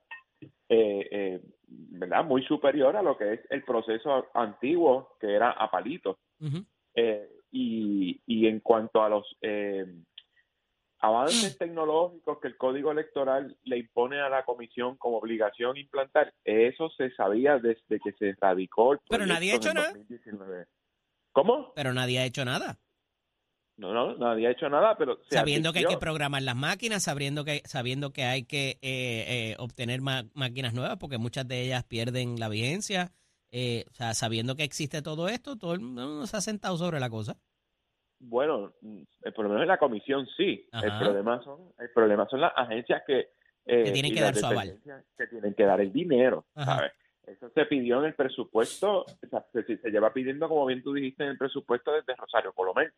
eh, 0.68 1.08
eh, 1.10 1.40
¿verdad? 1.66 2.24
muy 2.24 2.44
superior 2.44 2.96
a 2.96 3.02
lo 3.02 3.16
que 3.16 3.34
es 3.34 3.40
el 3.50 3.62
proceso 3.62 4.26
antiguo 4.34 5.16
que 5.20 5.32
era 5.32 5.52
a 5.52 5.70
palitos. 5.70 6.16
Eh, 6.92 7.30
y, 7.52 8.20
y 8.26 8.46
en 8.48 8.58
cuanto 8.58 9.00
a 9.00 9.08
los 9.08 9.26
avances 10.98 11.56
tecnológicos 11.56 12.40
que 12.40 12.48
el 12.48 12.56
Código 12.56 12.90
Electoral 12.90 13.56
le 13.62 13.78
impone 13.78 14.20
a 14.20 14.28
la 14.28 14.44
Comisión 14.44 14.96
como 14.96 15.18
obligación 15.18 15.76
implantar, 15.76 16.34
eso 16.42 16.90
se 16.90 17.12
sabía 17.14 17.58
desde 17.58 18.00
que 18.00 18.12
se 18.18 18.34
radicó 18.40 18.94
el 18.94 18.98
Pero 19.08 19.24
nadie 19.24 19.52
ha 19.52 19.60
proyecto 19.60 19.68
hecho 19.68 19.68
en 19.68 19.74
nada. 19.74 19.92
2019. 19.92 20.66
¿Cómo? 21.30 21.72
Pero 21.76 21.94
nadie 21.94 22.18
ha 22.18 22.24
hecho 22.24 22.44
nada. 22.44 22.80
No, 23.78 23.94
no, 23.94 24.16
nadie 24.16 24.48
ha 24.48 24.50
hecho 24.50 24.68
nada, 24.68 24.96
pero 24.98 25.18
se 25.28 25.36
sabiendo 25.36 25.72
que 25.72 25.78
hay 25.78 25.84
que 25.86 25.96
programar 25.98 26.42
las 26.42 26.56
máquinas, 26.56 27.04
sabiendo 27.04 27.44
que, 27.44 27.62
sabiendo 27.64 28.12
que 28.12 28.24
hay 28.24 28.42
que 28.42 28.70
eh, 28.82 29.24
eh, 29.52 29.56
obtener 29.58 30.00
máquinas 30.00 30.74
nuevas, 30.74 30.96
porque 30.98 31.16
muchas 31.16 31.46
de 31.46 31.62
ellas 31.62 31.84
pierden 31.84 32.40
la 32.40 32.48
vigencia. 32.48 33.12
eh, 33.50 33.84
o 33.90 33.94
sea, 33.94 34.14
sabiendo 34.14 34.56
que 34.56 34.64
existe 34.64 35.00
todo 35.00 35.28
esto, 35.28 35.56
todo 35.56 35.72
el 35.74 35.80
mundo 35.80 36.26
se 36.26 36.36
ha 36.36 36.40
sentado 36.40 36.76
sobre 36.76 37.00
la 37.00 37.08
cosa. 37.08 37.36
Bueno, 38.20 38.72
el 39.22 39.32
problema 39.32 39.62
es 39.62 39.68
la 39.68 39.78
comisión, 39.78 40.26
sí. 40.36 40.68
El 40.72 40.98
problema 40.98 41.40
son, 41.44 41.72
el 41.78 41.90
problema 41.90 42.26
son 42.28 42.40
las 42.40 42.52
agencias 42.56 43.02
que, 43.06 43.28
eh, 43.64 43.84
Que 43.84 43.92
tienen 43.92 44.12
que 44.12 44.20
dar 44.20 44.34
su 44.34 44.44
aval. 44.44 44.80
Que 45.16 45.26
tienen 45.28 45.54
que 45.54 45.64
dar 45.64 45.80
el 45.80 45.92
dinero, 45.92 46.46
Ajá. 46.56 46.76
¿sabes? 46.76 46.92
Eso 47.28 47.50
se 47.54 47.66
pidió 47.66 48.00
en 48.00 48.06
el 48.06 48.14
presupuesto, 48.14 49.02
o 49.02 49.28
sea, 49.30 49.44
se, 49.52 49.62
se 49.62 49.90
lleva 49.90 50.12
pidiendo, 50.12 50.48
como 50.48 50.64
bien 50.66 50.82
tú 50.82 50.94
dijiste, 50.94 51.24
en 51.24 51.30
el 51.30 51.38
presupuesto 51.38 51.92
desde 51.92 52.16
Rosario 52.16 52.52
Colomé, 52.54 52.88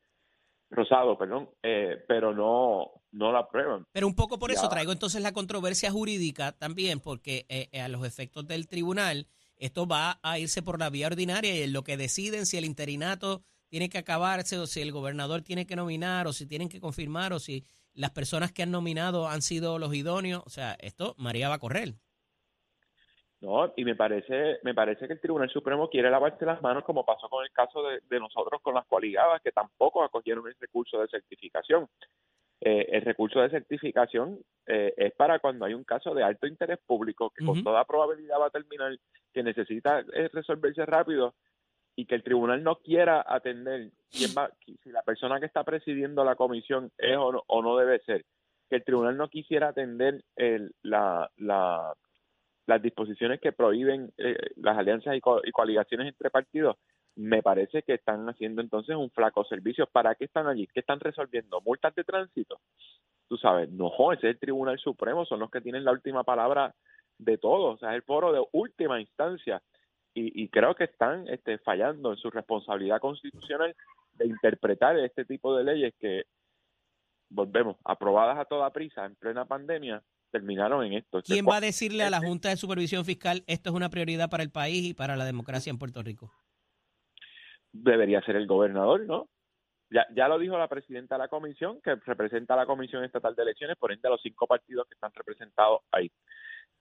Rosado, 0.70 1.18
perdón, 1.18 1.50
eh, 1.62 2.04
pero 2.06 2.33
no, 2.33 3.02
no 3.11 3.33
la 3.33 3.40
aprueban. 3.40 3.87
Pero 3.92 4.06
un 4.06 4.14
poco 4.14 4.38
por 4.38 4.52
eso 4.52 4.68
traigo 4.68 4.92
entonces 4.92 5.20
la 5.20 5.33
controversia 5.33 5.90
jurídica 5.90 6.52
también, 6.52 7.00
porque 7.00 7.44
eh, 7.48 7.68
eh, 7.72 7.80
a 7.80 7.88
los 7.88 8.06
efectos 8.06 8.46
del 8.46 8.68
tribunal, 8.68 9.26
esto 9.56 9.87
va 9.87 10.20
a 10.22 10.38
irse 10.38 10.62
por 10.62 10.78
la 10.78 10.88
vía 10.88 11.09
ordinaria 11.09 11.56
y 11.56 11.62
en 11.62 11.72
lo 11.72 11.83
que 11.83 11.96
deciden 11.96 12.46
si 12.46 12.56
el 12.56 12.64
interinato 12.64 13.42
tiene 13.68 13.88
que 13.88 13.98
acabarse 13.98 14.59
o 14.59 14.66
si 14.66 14.80
el 14.80 14.92
gobernador 14.92 15.42
tiene 15.42 15.66
que 15.66 15.76
nominar 15.76 16.26
o 16.26 16.33
si 16.33 16.46
tienen 16.46 16.68
que 16.68 16.80
confirmar 16.80 17.33
o 17.33 17.40
si 17.40 17.64
las 17.92 18.11
personas 18.11 18.52
que 18.52 18.62
han 18.62 18.70
nominado 18.70 19.28
han 19.28 19.42
sido 19.42 19.78
los 19.78 19.94
idóneos. 19.94 20.42
O 20.46 20.50
sea, 20.50 20.76
esto 20.80 21.14
María 21.18 21.48
va 21.48 21.56
a 21.56 21.61
correr. 21.61 21.96
No, 23.40 23.72
y 23.74 23.85
me 23.85 23.96
parece, 23.96 24.59
me 24.62 24.74
parece 24.74 25.07
que 25.07 25.14
el 25.14 25.20
Tribunal 25.20 25.48
Supremo 25.48 25.88
quiere 25.88 26.11
lavarse 26.11 26.44
las 26.44 26.61
manos 26.61 26.85
como 26.85 27.07
pasó 27.07 27.29
con 27.31 27.42
el 27.42 27.50
caso 27.53 27.83
de, 27.83 28.00
de 28.09 28.20
nosotros 28.20 28.61
con 28.61 28.74
las 28.74 28.87
coaligadas 28.87 29.40
que 29.40 29.50
tampoco 29.50 30.03
acogieron 30.03 30.46
el 30.46 30.55
recurso 30.61 31.00
de 31.00 31.09
certificación. 31.09 31.88
Eh, 32.62 32.87
el 32.90 33.00
recurso 33.03 33.40
de 33.40 33.48
certificación 33.48 34.38
eh, 34.66 34.92
es 34.94 35.14
para 35.14 35.38
cuando 35.38 35.64
hay 35.64 35.72
un 35.72 35.85
caso 35.85 36.12
de 36.12 36.22
alto 36.22 36.46
interés 36.46 36.79
público 36.87 37.31
que 37.31 37.42
con 37.42 37.64
toda 37.64 37.87
probabilidad 37.87 38.38
va 38.38 38.48
a 38.48 38.50
terminar, 38.50 38.98
que 39.33 39.42
necesita 39.42 40.00
eh, 40.12 40.29
resolverse 40.31 40.85
rápido 40.85 41.35
y 41.96 42.05
que 42.05 42.16
el 42.16 42.22
tribunal 42.22 42.62
no 42.62 42.76
quiera 42.76 43.24
atender 43.26 43.92
quién 44.11 44.33
va, 44.37 44.50
si 44.64 44.90
la 44.90 45.03
persona 45.03 45.40
que 45.40 45.46
está 45.46 45.64
presidiendo 45.64 46.22
la 46.22 46.37
comisión 46.37 46.92
es 46.98 47.16
o 47.16 47.33
no, 47.33 47.42
o 47.46 47.62
no 47.62 47.79
debe 47.79 48.00
ser, 48.00 48.26
que 48.68 48.76
el 48.76 48.85
tribunal 48.85 49.16
no 49.16 49.31
quisiera 49.31 49.68
atender 49.68 50.22
el, 50.37 50.74
la, 50.83 51.31
la, 51.38 51.94
las 52.70 52.80
disposiciones 52.80 53.40
que 53.40 53.52
prohíben 53.52 54.12
eh, 54.16 54.37
las 54.56 54.78
alianzas 54.78 55.14
y, 55.16 55.20
co- 55.20 55.42
y 55.44 55.50
coaligaciones 55.52 56.09
entre 56.09 56.30
partidos, 56.30 56.76
me 57.16 57.42
parece 57.42 57.83
que 57.83 57.94
están 57.94 58.28
haciendo 58.28 58.62
entonces 58.62 58.96
un 58.96 59.11
flaco 59.11 59.44
servicio. 59.44 59.87
¿Para 59.87 60.14
qué 60.14 60.24
están 60.24 60.46
allí? 60.46 60.66
¿Qué 60.72 60.80
están 60.80 61.00
resolviendo? 61.00 61.61
¿Multas 61.61 61.94
de 61.94 62.04
tránsito? 62.04 62.61
Tú 63.28 63.37
sabes, 63.37 63.68
no, 63.70 63.90
ese 64.12 64.28
es 64.28 64.35
el 64.35 64.38
Tribunal 64.38 64.78
Supremo, 64.78 65.24
son 65.24 65.40
los 65.40 65.50
que 65.50 65.61
tienen 65.61 65.85
la 65.85 65.92
última 65.92 66.24
palabra 66.24 66.74
de 67.18 67.37
todo, 67.37 67.74
o 67.74 67.76
sea, 67.76 67.90
es 67.90 67.96
el 67.96 68.02
foro 68.02 68.33
de 68.33 68.42
última 68.52 69.00
instancia. 69.00 69.61
Y, 70.14 70.42
y 70.42 70.48
creo 70.48 70.74
que 70.74 70.85
están 70.85 71.28
este, 71.28 71.59
fallando 71.59 72.11
en 72.11 72.16
su 72.16 72.30
responsabilidad 72.30 73.00
constitucional 73.00 73.74
de 74.14 74.26
interpretar 74.26 74.98
este 74.98 75.24
tipo 75.24 75.56
de 75.56 75.64
leyes 75.64 75.94
que, 76.00 76.24
volvemos, 77.30 77.76
aprobadas 77.85 78.38
a 78.38 78.44
toda 78.44 78.70
prisa 78.70 79.06
en 79.06 79.14
plena 79.14 79.44
pandemia, 79.44 80.02
terminaron 80.31 80.85
en 80.85 80.95
esto. 80.95 81.23
¿Quién 81.23 81.47
va 81.47 81.57
a 81.57 81.61
decirle 81.61 82.05
a 82.05 82.11
la 82.11 82.21
Junta 82.21 82.49
de 82.49 82.57
Supervisión 82.57 83.05
Fiscal 83.05 83.43
esto 83.47 83.71
es 83.71 83.77
una 83.77 83.90
prioridad 83.90 84.31
para 84.31 84.43
el 84.43 84.51
país 84.51 84.85
y 84.85 84.95
para 84.95 85.16
la 85.16 85.25
democracia 85.25 85.71
en 85.71 85.79
Puerto 85.79 86.03
Rico? 86.03 86.33
Debería 87.73 88.21
ser 88.23 88.37
el 88.37 88.47
gobernador, 88.47 89.05
¿no? 89.07 89.29
Ya, 89.90 90.07
ya 90.14 90.29
lo 90.29 90.38
dijo 90.38 90.57
la 90.57 90.69
presidenta 90.69 91.16
de 91.16 91.21
la 91.21 91.29
comisión, 91.29 91.81
que 91.83 91.97
representa 91.97 92.55
a 92.55 92.59
la 92.59 92.66
Comisión 92.66 93.03
Estatal 93.03 93.35
de 93.35 93.43
Elecciones, 93.43 93.77
por 93.77 93.93
ende 93.93 94.07
a 94.07 94.12
los 94.12 94.23
cinco 94.23 94.47
partidos 94.47 94.87
que 94.87 94.95
están 94.95 95.12
representados 95.12 95.81
ahí. 95.90 96.11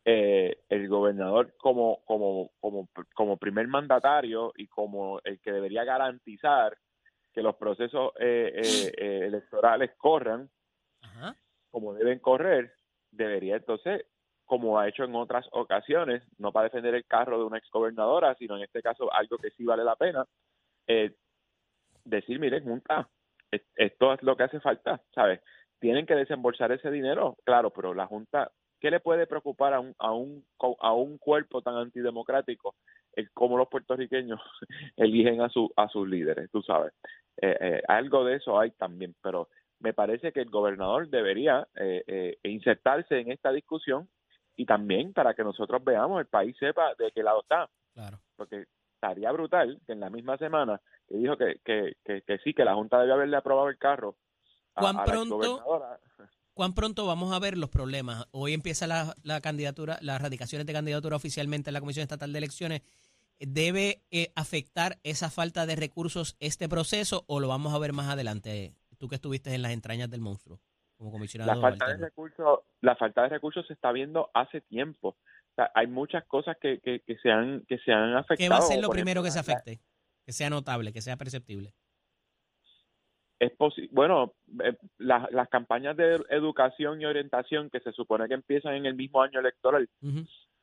Eh, 0.06 0.62
el 0.70 0.88
gobernador 0.88 1.56
como, 1.58 2.04
como, 2.06 2.52
como, 2.60 2.88
como 3.14 3.38
primer 3.38 3.68
mandatario 3.68 4.54
y 4.56 4.68
como 4.68 5.20
el 5.24 5.42
que 5.42 5.52
debería 5.52 5.84
garantizar 5.84 6.78
que 7.34 7.42
los 7.42 7.56
procesos 7.58 8.14
eh, 8.20 8.54
eh, 8.56 8.94
eh 8.98 9.20
electorales 9.28 9.92
corran 9.98 10.50
Ajá. 11.02 11.36
como 11.70 11.94
deben 11.94 12.20
correr, 12.20 12.74
debería 13.12 13.58
entonces, 13.58 14.06
como 14.45 14.80
ha 14.80 14.88
hecho 14.88 15.04
en 15.04 15.15
otras 15.15 15.48
ocasiones, 15.52 16.24
no 16.38 16.52
para 16.52 16.65
defender 16.65 16.95
el 16.95 17.06
carro 17.06 17.38
de 17.39 17.45
una 17.45 17.58
exgobernadora, 17.58 18.36
sino 18.36 18.58
en 18.58 18.63
este 18.63 18.82
caso 18.82 19.12
algo 19.13 19.38
que 19.38 19.52
sí 19.52 19.65
vale 19.65 19.84
la 19.84 19.95
pena, 19.95 20.26
eh, 20.88 21.15
decir, 22.06 22.39
miren, 22.39 22.63
junta, 22.63 23.10
es- 23.52 23.63
esto 23.76 24.13
es 24.13 24.24
lo 24.24 24.36
que 24.36 24.43
hace 24.43 24.60
falta, 24.60 25.02
¿sabes? 25.13 25.41
Tienen 25.80 26.06
que 26.06 26.15
desembolsar 26.15 26.72
ese 26.72 26.91
dinero, 26.91 27.38
claro, 27.45 27.72
pero 27.72 27.93
la 27.93 28.06
Junta, 28.08 28.52
¿qué 28.80 28.91
le 28.91 29.00
puede 29.00 29.28
preocupar 29.28 29.74
a 29.74 29.80
un, 29.80 29.93
a 29.98 30.12
un, 30.13 30.45
a 30.80 30.93
un 30.93 31.17
cuerpo 31.17 31.62
tan 31.62 31.76
antidemocrático? 31.76 32.76
El 33.13 33.32
cómo 33.32 33.58
los 33.58 33.67
puertorriqueños 33.69 34.39
eligen 34.98 35.41
a, 35.41 35.50
su, 35.50 35.72
a 35.76 35.88
sus 35.89 36.08
líderes, 36.08 36.50
tú 36.52 36.62
sabes. 36.62 36.93
Eh, 37.41 37.58
eh, 37.62 37.82
algo 37.88 38.26
de 38.26 38.36
eso 38.36 38.60
hay 38.60 38.72
también, 38.72 39.15
pero 39.22 39.50
me 39.80 39.94
parece 39.94 40.32
que 40.32 40.42
el 40.42 40.50
gobernador 40.50 41.10
debería 41.10 41.68
eh, 41.76 42.04
eh, 42.08 42.38
insertarse 42.44 43.20
en 43.20 43.32
esta 43.32 43.52
discusión 43.52 44.10
y 44.56 44.65
también 44.65 45.13
para 45.13 45.34
que 45.34 45.44
nosotros 45.44 45.84
veamos, 45.84 46.20
el 46.20 46.28
país 46.28 46.56
sepa 46.60 46.94
de 46.98 47.12
qué 47.12 47.24
lado 47.24 47.42
está 47.42 47.70
Claro. 47.94 48.20
porque 48.36 48.65
estaría 48.94 49.32
brutal 49.32 49.80
que 49.86 49.94
en 49.94 50.00
la 50.02 50.10
misma 50.10 50.38
semana 50.38 50.82
que 51.08 51.15
dijo 51.18 51.38
que, 51.38 51.60
que, 51.63 51.94
que, 52.04 52.22
que 52.22 52.38
sí, 52.39 52.54
que 52.54 52.65
la 52.65 52.76
Junta 52.76 53.00
debe 53.00 53.13
haberle 53.13 53.38
aprobado 53.38 53.70
el 53.70 53.78
carro 53.78 54.15
a, 54.76 54.82
¿Cuán 54.82 55.00
a 55.00 55.04
pronto? 55.06 55.63
¿Cuán 56.54 56.74
pronto 56.74 57.06
vamos 57.06 57.34
a 57.34 57.39
ver 57.39 57.58
los 57.58 57.70
problemas? 57.70 58.28
Hoy 58.32 58.54
empieza 58.54 58.86
la, 58.86 59.15
la 59.24 59.39
candidatura, 59.39 59.98
las 60.02 60.22
radicaciones 60.22 60.68
de 60.68 60.74
candidatura 60.74 61.15
oficialmente 61.15 61.70
en 61.70 61.74
la 61.74 61.80
Comisión 61.80 62.04
Estatal 62.04 62.34
de 62.34 62.38
Elecciones. 62.38 62.82
¿Debe 63.39 64.02
eh, 64.12 64.34
afectar 64.36 65.00
esa 65.04 65.30
falta 65.30 65.65
de 65.65 65.78
recursos 65.78 66.36
este 66.42 66.68
proceso 66.68 67.24
o 67.28 67.39
lo 67.39 67.48
vamos 67.48 67.74
a 67.74 67.80
ver 67.80 67.94
más 67.94 68.10
adelante? 68.10 68.74
Tú 69.00 69.08
que 69.08 69.16
estuviste 69.16 69.54
en 69.56 69.62
las 69.64 69.72
entrañas 69.72 70.10
del 70.12 70.22
monstruo 70.22 70.60
como 70.98 71.12
comisionado. 71.12 71.54
La 71.56 71.62
falta 71.62 71.88
de 71.88 71.98
recursos, 71.98 72.60
la 72.82 72.96
falta 72.98 73.24
de 73.24 73.30
recursos 73.30 73.66
se 73.66 73.74
está 73.74 73.92
viendo 73.94 74.30
hace 74.34 74.60
tiempo. 74.62 75.10
O 75.10 75.56
sea, 75.56 75.72
hay 75.74 75.88
muchas 75.88 76.26
cosas 76.26 76.58
que, 76.62 76.80
que, 76.80 77.00
que 77.00 77.18
se 77.18 77.32
han 77.32 77.62
que 77.68 77.78
se 77.80 77.92
han 77.94 78.14
afectado. 78.16 78.38
¿Qué 78.38 78.50
va 78.50 78.58
a 78.58 78.62
ser 78.62 78.82
lo 78.82 78.90
primero 78.90 79.24
que 79.24 79.32
se 79.32 79.38
la- 79.38 79.42
afecte? 79.42 79.80
Que 80.26 80.34
sea 80.34 80.50
notable, 80.50 80.92
que 80.94 81.02
sea 81.02 81.16
perceptible. 81.18 81.74
es 83.40 83.54
bueno, 83.92 84.34
eh, 84.66 84.76
la- 84.98 85.30
las 85.32 85.48
campañas 85.48 85.96
de 85.96 86.22
educación 86.30 87.02
y 87.02 87.06
orientación 87.06 87.70
que 87.70 87.80
se 87.80 87.94
supone 87.94 88.28
que 88.28 88.34
empiezan 88.34 88.74
en 88.76 88.86
el 88.86 88.96
mismo 88.96 89.22
año 89.22 89.40
electoral, 89.40 89.90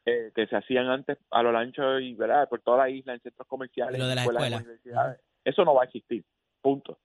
eh, 0.05 0.31
que 0.35 0.47
se 0.47 0.57
hacían 0.57 0.87
antes 0.89 1.17
a 1.31 1.43
lo 1.43 1.57
ancho 1.57 1.99
y 1.99 2.15
¿verdad? 2.15 2.47
por 2.51 2.61
toda 2.61 2.77
la 2.79 2.91
isla, 2.91 3.15
en 3.15 3.21
centros 3.23 3.49
comerciales, 3.49 3.99
lo 3.99 4.07
de 4.07 4.15
las 4.15 4.25
escuelas, 4.25 4.43
en 4.43 4.47
escuelas. 4.53 4.67
universidades. 4.67 5.21
Eso 5.43 5.65
no 5.65 5.75
va 5.75 5.83
a 5.83 5.85
existir, 5.87 6.23
punto. 6.61 6.99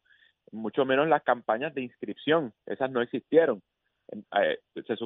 Mucho 0.51 0.85
menos 0.85 1.07
las 1.07 1.23
campañas 1.23 1.73
de 1.73 1.81
inscripción, 1.81 2.53
esas 2.65 2.91
no 2.91 3.01
existieron. 3.01 3.61
Eh, 4.35 4.59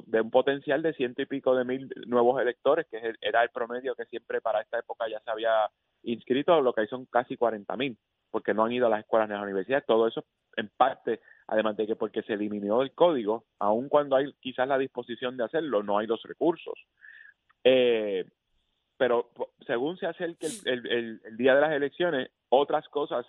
de 0.07 0.21
un 0.21 0.31
potencial 0.31 0.81
de 0.81 0.93
ciento 0.93 1.21
y 1.21 1.27
pico 1.27 1.55
de 1.55 1.63
mil 1.63 1.87
nuevos 2.07 2.41
electores, 2.41 2.87
que 2.89 3.13
era 3.21 3.43
el 3.43 3.49
promedio 3.49 3.93
que 3.95 4.05
siempre 4.05 4.41
para 4.41 4.61
esta 4.61 4.79
época 4.79 5.07
ya 5.07 5.19
se 5.19 5.29
había 5.29 5.69
inscrito, 6.03 6.59
lo 6.61 6.73
que 6.73 6.81
hay 6.81 6.87
son 6.87 7.05
casi 7.05 7.37
40 7.37 7.75
mil, 7.77 7.97
porque 8.31 8.53
no 8.55 8.65
han 8.65 8.71
ido 8.71 8.87
a 8.87 8.89
las 8.89 9.01
escuelas 9.01 9.27
ni 9.29 9.33
a 9.35 9.37
las 9.37 9.43
universidades. 9.45 9.85
Todo 9.85 10.07
eso, 10.07 10.25
en 10.55 10.69
parte, 10.75 11.19
además 11.47 11.77
de 11.77 11.85
que 11.85 11.95
porque 11.95 12.23
se 12.23 12.33
eliminó 12.33 12.81
el 12.81 12.93
código, 12.93 13.45
aun 13.59 13.89
cuando 13.89 14.15
hay 14.15 14.33
quizás 14.39 14.67
la 14.67 14.79
disposición 14.79 15.37
de 15.37 15.43
hacerlo, 15.43 15.83
no 15.83 15.99
hay 15.99 16.07
los 16.07 16.23
recursos. 16.23 16.73
Eh, 17.63 18.25
pero 18.97 19.29
según 19.67 19.97
se 19.97 20.07
acerque 20.07 20.47
el, 20.47 20.67
el- 20.67 20.87
el- 20.91 21.21
el 21.25 21.37
día 21.37 21.53
de 21.53 21.61
las 21.61 21.71
elecciones, 21.73 22.29
otras 22.49 22.87
cosas 22.89 23.25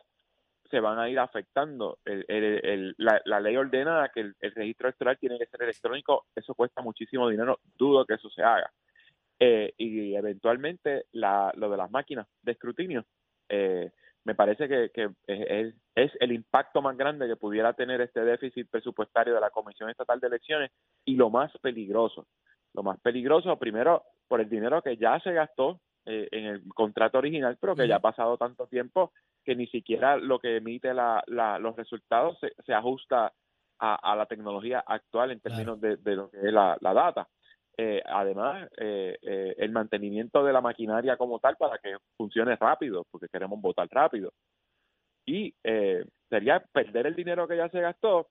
se 0.70 0.80
van 0.80 0.98
a 0.98 1.08
ir 1.08 1.18
afectando. 1.18 1.98
El- 2.04 2.94
la, 2.98 3.20
la 3.24 3.40
ley 3.40 3.56
ordena 3.56 4.10
que 4.14 4.20
el, 4.20 4.34
registro 4.54 4.88
electoral 4.88 5.18
tiene 5.18 5.38
que 5.38 5.46
ser 5.46 5.62
electrónico, 5.62 6.26
eso 6.34 6.54
cuesta 6.54 6.82
muchísimo 6.82 7.28
dinero, 7.28 7.60
dudo 7.76 8.04
que 8.04 8.14
eso 8.14 8.28
se 8.30 8.42
haga. 8.42 8.70
Eh, 9.38 9.74
y 9.76 10.14
eventualmente 10.14 11.06
la, 11.12 11.52
lo 11.56 11.70
de 11.70 11.76
las 11.76 11.90
máquinas 11.90 12.26
de 12.42 12.52
escrutinio, 12.52 13.04
eh, 13.48 13.90
me 14.24 14.34
parece 14.34 14.68
que, 14.68 14.90
es 15.26 16.12
el 16.18 16.32
impacto 16.32 16.82
más 16.82 16.96
grande 16.96 17.28
que 17.28 17.36
pudiera 17.36 17.72
tener 17.74 18.00
este 18.00 18.24
déficit 18.24 18.68
presupuestario 18.68 19.34
de 19.34 19.40
la 19.40 19.50
Comisión 19.50 19.88
Estatal 19.88 20.18
de 20.18 20.26
Elecciones 20.26 20.72
y 21.04 21.14
lo 21.14 21.30
más 21.30 21.52
peligroso. 21.58 22.26
Lo 22.74 22.82
más 22.82 22.98
peligroso, 23.00 23.56
primero, 23.56 24.02
por 24.26 24.40
el 24.40 24.48
dinero 24.48 24.82
que 24.82 24.96
ya 24.96 25.20
se 25.20 25.32
gastó 25.32 25.80
eh, 26.06 26.28
en 26.32 26.46
el 26.46 26.62
contrato 26.74 27.18
original, 27.18 27.56
pero 27.60 27.74
que 27.74 27.82
ya 27.88 27.96
ha 27.96 28.00
pasado 28.00 28.36
tanto 28.38 28.66
tiempo 28.66 29.12
que 29.44 29.54
ni 29.54 29.66
siquiera 29.66 30.16
lo 30.16 30.38
que 30.38 30.56
emite 30.56 30.94
la, 30.94 31.22
la- 31.26 31.58
los 31.58 31.76
resultados 31.76 32.38
se, 32.40 32.52
se 32.64 32.72
ajusta 32.74 33.32
a, 33.78 33.94
a 34.12 34.16
la 34.16 34.26
tecnología 34.26 34.82
actual 34.86 35.30
en 35.32 35.40
términos 35.40 35.80
de, 35.80 35.96
de 35.98 36.16
lo 36.16 36.30
que 36.30 36.38
es 36.38 36.52
la, 36.52 36.76
la 36.80 36.94
data. 36.94 37.28
Eh, 37.78 38.02
además, 38.06 38.68
eh, 38.78 39.18
eh, 39.20 39.54
el 39.58 39.70
mantenimiento 39.70 40.42
de 40.42 40.52
la 40.52 40.62
maquinaria 40.62 41.16
como 41.18 41.38
tal 41.38 41.56
para 41.58 41.76
que 41.78 41.96
funcione 42.16 42.56
rápido, 42.56 43.04
porque 43.10 43.28
queremos 43.28 43.60
votar 43.60 43.86
rápido. 43.90 44.32
Y 45.26 45.54
eh, 45.64 46.04
sería 46.30 46.60
perder 46.72 47.06
el 47.06 47.14
dinero 47.16 47.46
que 47.46 47.56
ya 47.56 47.68
se 47.68 47.80
gastó 47.80 48.28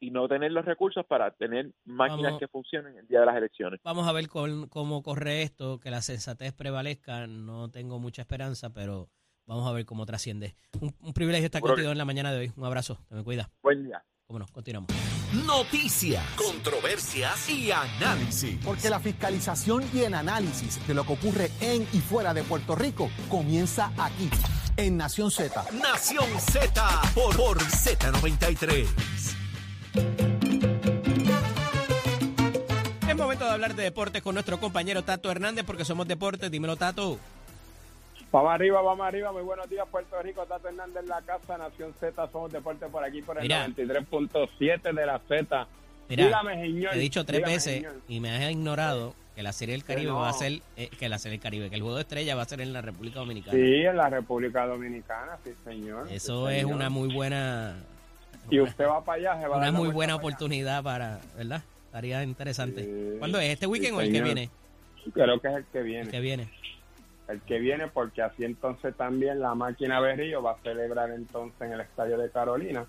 y 0.00 0.10
no 0.10 0.28
tener 0.28 0.52
los 0.52 0.64
recursos 0.64 1.04
para 1.06 1.30
tener 1.32 1.72
máquinas 1.84 2.22
Vamos. 2.32 2.40
que 2.40 2.48
funcionen 2.48 2.96
el 2.96 3.06
día 3.08 3.20
de 3.20 3.26
las 3.26 3.36
elecciones. 3.36 3.80
Vamos 3.84 4.06
a 4.06 4.12
ver 4.12 4.28
con- 4.28 4.68
cómo 4.68 5.02
corre 5.02 5.42
esto, 5.42 5.80
que 5.80 5.90
la 5.90 6.02
sensatez 6.02 6.52
prevalezca. 6.52 7.26
No 7.26 7.70
tengo 7.70 7.98
mucha 7.98 8.22
esperanza, 8.22 8.72
pero 8.72 9.08
vamos 9.46 9.68
a 9.68 9.72
ver 9.72 9.84
cómo 9.86 10.06
trasciende. 10.06 10.54
Un, 10.80 10.94
un 11.00 11.12
privilegio 11.12 11.46
estar 11.46 11.60
que- 11.62 11.68
contigo 11.68 11.90
en 11.90 11.98
la 11.98 12.04
mañana 12.04 12.32
de 12.32 12.38
hoy. 12.38 12.52
Un 12.56 12.64
abrazo, 12.64 12.98
te 13.08 13.14
me 13.16 13.24
cuida. 13.24 13.50
Buen 13.62 13.84
día. 13.84 14.04
Cómo 14.26 14.38
no, 14.40 14.46
continuamos. 14.52 14.90
Noticias, 15.46 16.22
controversias 16.36 17.48
y 17.48 17.70
análisis. 17.72 18.58
Porque 18.64 18.90
la 18.90 19.00
fiscalización 19.00 19.82
y 19.94 20.00
el 20.00 20.12
análisis 20.14 20.86
de 20.86 20.92
lo 20.94 21.04
que 21.04 21.14
ocurre 21.14 21.50
en 21.60 21.82
y 21.94 21.98
fuera 22.00 22.34
de 22.34 22.42
Puerto 22.44 22.74
Rico 22.74 23.08
comienza 23.30 23.90
aquí, 23.98 24.28
en 24.76 24.98
Nación 24.98 25.30
Z. 25.30 25.64
Nación 25.72 26.26
Z 26.40 27.00
por, 27.14 27.34
por 27.36 27.58
Z93. 27.58 29.37
Es 33.08 33.16
momento 33.16 33.44
de 33.44 33.50
hablar 33.50 33.74
de 33.74 33.82
deportes 33.84 34.22
con 34.22 34.34
nuestro 34.34 34.58
compañero 34.58 35.02
Tato 35.02 35.30
Hernández, 35.30 35.64
porque 35.64 35.84
somos 35.84 36.06
deportes. 36.06 36.50
Dímelo, 36.50 36.76
Tato. 36.76 37.18
Vamos 38.30 38.52
arriba, 38.52 38.82
vamos 38.82 39.06
arriba. 39.06 39.32
Muy 39.32 39.42
buenos 39.42 39.68
días, 39.70 39.86
Puerto 39.90 40.20
Rico. 40.22 40.44
Tato 40.46 40.68
Hernández 40.68 41.02
en 41.02 41.08
la 41.08 41.22
casa, 41.22 41.56
Nación 41.56 41.94
Z. 41.98 42.28
Somos 42.30 42.52
deporte 42.52 42.86
por 42.86 43.02
aquí, 43.02 43.22
por 43.22 43.36
el 43.38 43.42
Mira. 43.44 43.66
93.7 43.68 44.92
de 44.94 45.06
la 45.06 45.18
Z. 45.26 45.66
Mira, 46.08 46.24
Dígame, 46.26 46.54
señor. 46.60 46.92
Te 46.92 46.96
he 46.98 47.00
dicho 47.00 47.24
tres 47.24 47.38
Dígame, 47.38 47.54
veces 47.54 47.74
señor. 47.76 47.94
y 48.08 48.20
me 48.20 48.30
has 48.30 48.50
ignorado 48.50 49.14
que 49.34 49.42
la 49.42 49.52
Serie 49.52 49.72
del 49.74 49.84
Caribe 49.84 50.10
no. 50.10 50.16
va 50.20 50.30
a 50.30 50.32
ser, 50.32 50.60
eh, 50.76 50.88
que 50.98 51.08
la 51.08 51.18
Serie 51.18 51.38
del 51.38 51.42
Caribe, 51.42 51.70
que 51.70 51.76
el 51.76 51.82
juego 51.82 51.96
de 51.96 52.02
estrella 52.02 52.34
va 52.34 52.42
a 52.42 52.46
ser 52.46 52.60
en 52.60 52.72
la 52.72 52.80
República 52.82 53.20
Dominicana. 53.20 53.52
Sí, 53.56 53.74
en 53.84 53.96
la 53.96 54.08
República 54.10 54.66
Dominicana, 54.66 55.38
sí, 55.44 55.50
señor. 55.64 56.08
Eso 56.10 56.48
Sí, 56.48 56.54
es 56.54 56.60
señor. 56.62 56.76
una 56.76 56.90
muy 56.90 57.12
buena, 57.14 57.76
Y 58.50 58.60
usted 58.60 58.86
va 58.86 59.04
para 59.04 59.18
allá, 59.18 59.40
se 59.40 59.48
va 59.48 59.56
una 59.58 59.72
muy 59.72 59.88
buena 59.88 60.16
oportunidad 60.16 60.82
para, 60.82 61.20
¿verdad? 61.36 61.62
Estaría 61.86 62.22
interesante. 62.22 62.84
Sí, 62.84 63.18
¿Cuándo 63.18 63.38
es? 63.38 63.50
¿Este 63.50 63.66
sí, 63.66 63.72
weekend 63.72 63.96
o 63.96 64.00
el 64.00 64.12
que 64.12 64.22
viene? 64.22 64.50
Creo 65.12 65.40
que 65.40 65.48
es 65.48 65.54
el 65.54 65.64
que 65.66 65.78
El 65.78 65.84
viene. 65.84 66.10
que 66.10 66.20
viene. 66.20 66.48
El 67.28 67.40
que 67.42 67.58
viene, 67.58 67.88
porque 67.88 68.22
así 68.22 68.44
entonces 68.44 68.94
también 68.96 69.40
la 69.40 69.54
máquina 69.54 70.00
Berrío 70.00 70.42
va 70.42 70.52
a 70.52 70.58
celebrar 70.62 71.10
entonces 71.10 71.60
en 71.60 71.72
el 71.72 71.80
estadio 71.80 72.16
de 72.18 72.30
Carolina 72.30 72.86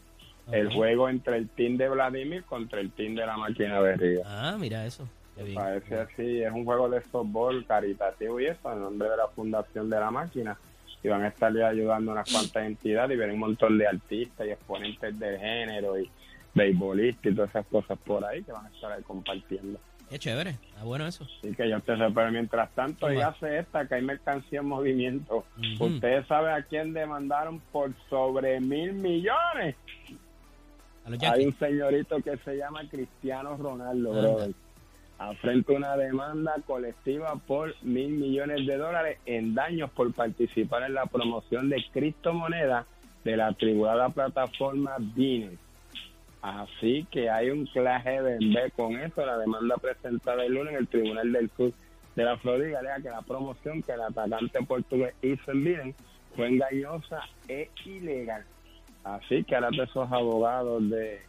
el 0.51 0.73
juego 0.73 1.09
entre 1.09 1.37
el 1.37 1.47
team 1.49 1.77
de 1.77 1.89
Vladimir 1.89 2.43
contra 2.43 2.79
el 2.79 2.91
team 2.91 3.15
de 3.15 3.25
la 3.25 3.37
máquina 3.37 3.79
Berrío. 3.79 4.21
Ah, 4.25 4.55
mira 4.59 4.85
eso. 4.85 5.07
Parece 5.53 5.95
así, 5.99 6.41
es 6.43 6.51
un 6.51 6.65
juego 6.65 6.89
de 6.89 7.01
softball 7.11 7.65
caritativo 7.65 8.39
y 8.39 8.47
eso, 8.47 8.73
en 8.73 8.81
nombre 8.81 9.09
de 9.09 9.17
la 9.17 9.27
Fundación 9.29 9.89
de 9.89 9.99
la 9.99 10.11
Máquina. 10.11 10.57
Y 11.01 11.07
van 11.07 11.23
a 11.23 11.29
estarle 11.29 11.63
ayudando 11.63 12.11
a 12.11 12.15
unas 12.15 12.31
cuantas 12.31 12.65
entidades 12.65 13.15
y 13.15 13.17
vienen 13.17 13.35
un 13.35 13.41
montón 13.41 13.77
de 13.77 13.87
artistas 13.87 14.47
y 14.47 14.51
exponentes 14.51 15.17
del 15.17 15.39
género 15.39 15.99
y 15.99 16.09
beisbolistas 16.53 17.31
y 17.31 17.35
todas 17.35 17.49
esas 17.51 17.65
cosas 17.67 17.97
por 17.99 18.25
ahí 18.25 18.43
que 18.43 18.51
van 18.51 18.65
a 18.65 18.69
estar 18.69 18.91
ahí 18.91 19.03
compartiendo. 19.03 19.79
Qué 20.09 20.17
chévere, 20.17 20.49
está 20.49 20.83
bueno 20.83 21.05
eso. 21.05 21.23
Así 21.23 21.53
que 21.53 21.69
yo 21.69 21.79
te 21.81 21.95
sé, 21.95 22.03
pero 22.13 22.31
mientras 22.31 22.71
tanto, 22.71 23.11
ya 23.11 23.27
hace 23.27 23.59
esta 23.59 23.87
que 23.87 23.95
hay 23.95 24.01
mercancía 24.01 24.59
en 24.59 24.65
movimiento. 24.65 25.45
Ustedes 25.79 26.25
saben 26.25 26.51
a 26.51 26.63
quién 26.63 26.93
demandaron 26.93 27.59
por 27.71 27.93
sobre 28.09 28.59
mil 28.59 28.93
millones. 28.93 29.75
A 31.05 31.09
los 31.11 31.23
Hay 31.23 31.45
un 31.45 31.57
señorito 31.59 32.19
que 32.21 32.37
se 32.37 32.57
llama 32.57 32.81
Cristiano 32.89 33.55
Ronaldo, 33.55 34.11
brother. 34.11 34.51
Afrenta 35.19 35.73
una 35.73 35.97
demanda 35.97 36.55
colectiva 36.65 37.35
por 37.45 37.75
mil 37.83 38.11
millones 38.11 38.65
de 38.65 38.77
dólares 38.77 39.19
en 39.25 39.53
daños 39.53 39.91
por 39.91 40.13
participar 40.13 40.83
en 40.83 40.93
la 40.93 41.07
promoción 41.07 41.67
de 41.67 41.83
criptomonedas 41.91 42.85
de 43.25 43.35
la 43.35 43.47
atribuida 43.47 44.07
plataforma 44.09 44.95
Binance. 44.97 45.57
Así 46.41 47.05
que 47.11 47.29
hay 47.29 47.49
un 47.49 47.65
claje 47.65 48.21
de 48.21 48.37
B 48.39 48.71
con 48.77 48.97
eso. 48.97 49.25
La 49.25 49.37
demanda 49.37 49.75
presentada 49.75 50.45
el 50.45 50.53
lunes 50.53 50.73
en 50.73 50.79
el 50.79 50.87
Tribunal 50.87 51.33
del 51.33 51.49
Sur 51.57 51.73
de 52.15 52.23
la 52.23 52.37
Florida 52.37 52.79
que 53.03 53.09
la 53.09 53.21
promoción 53.21 53.83
que 53.83 53.91
el 53.91 54.01
atacante 54.01 54.63
portugués 54.63 55.13
hizo 55.21 55.51
en 55.51 55.65
Binance 55.65 55.95
fue 56.33 56.47
engañosa 56.47 57.19
e 57.49 57.69
ilegal. 57.85 58.45
Así 59.03 59.43
que 59.43 59.55
ahora 59.55 59.69
esos 59.71 60.09
abogados 60.11 60.89
de, 60.89 61.19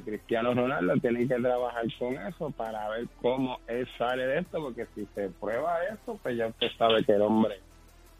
Cristiano 0.00 0.54
Ronaldo 0.54 0.94
tienen 1.00 1.28
que 1.28 1.34
trabajar 1.34 1.84
con 1.98 2.14
eso 2.14 2.50
para 2.50 2.88
ver 2.88 3.06
cómo 3.20 3.58
él 3.66 3.86
sale 3.98 4.26
de 4.26 4.38
esto, 4.40 4.60
porque 4.62 4.86
si 4.94 5.06
se 5.14 5.28
prueba 5.28 5.84
esto, 5.84 6.18
pues 6.22 6.36
ya 6.36 6.46
usted 6.46 6.68
sabe 6.78 7.04
que 7.04 7.12
el 7.12 7.22
hombre 7.22 7.60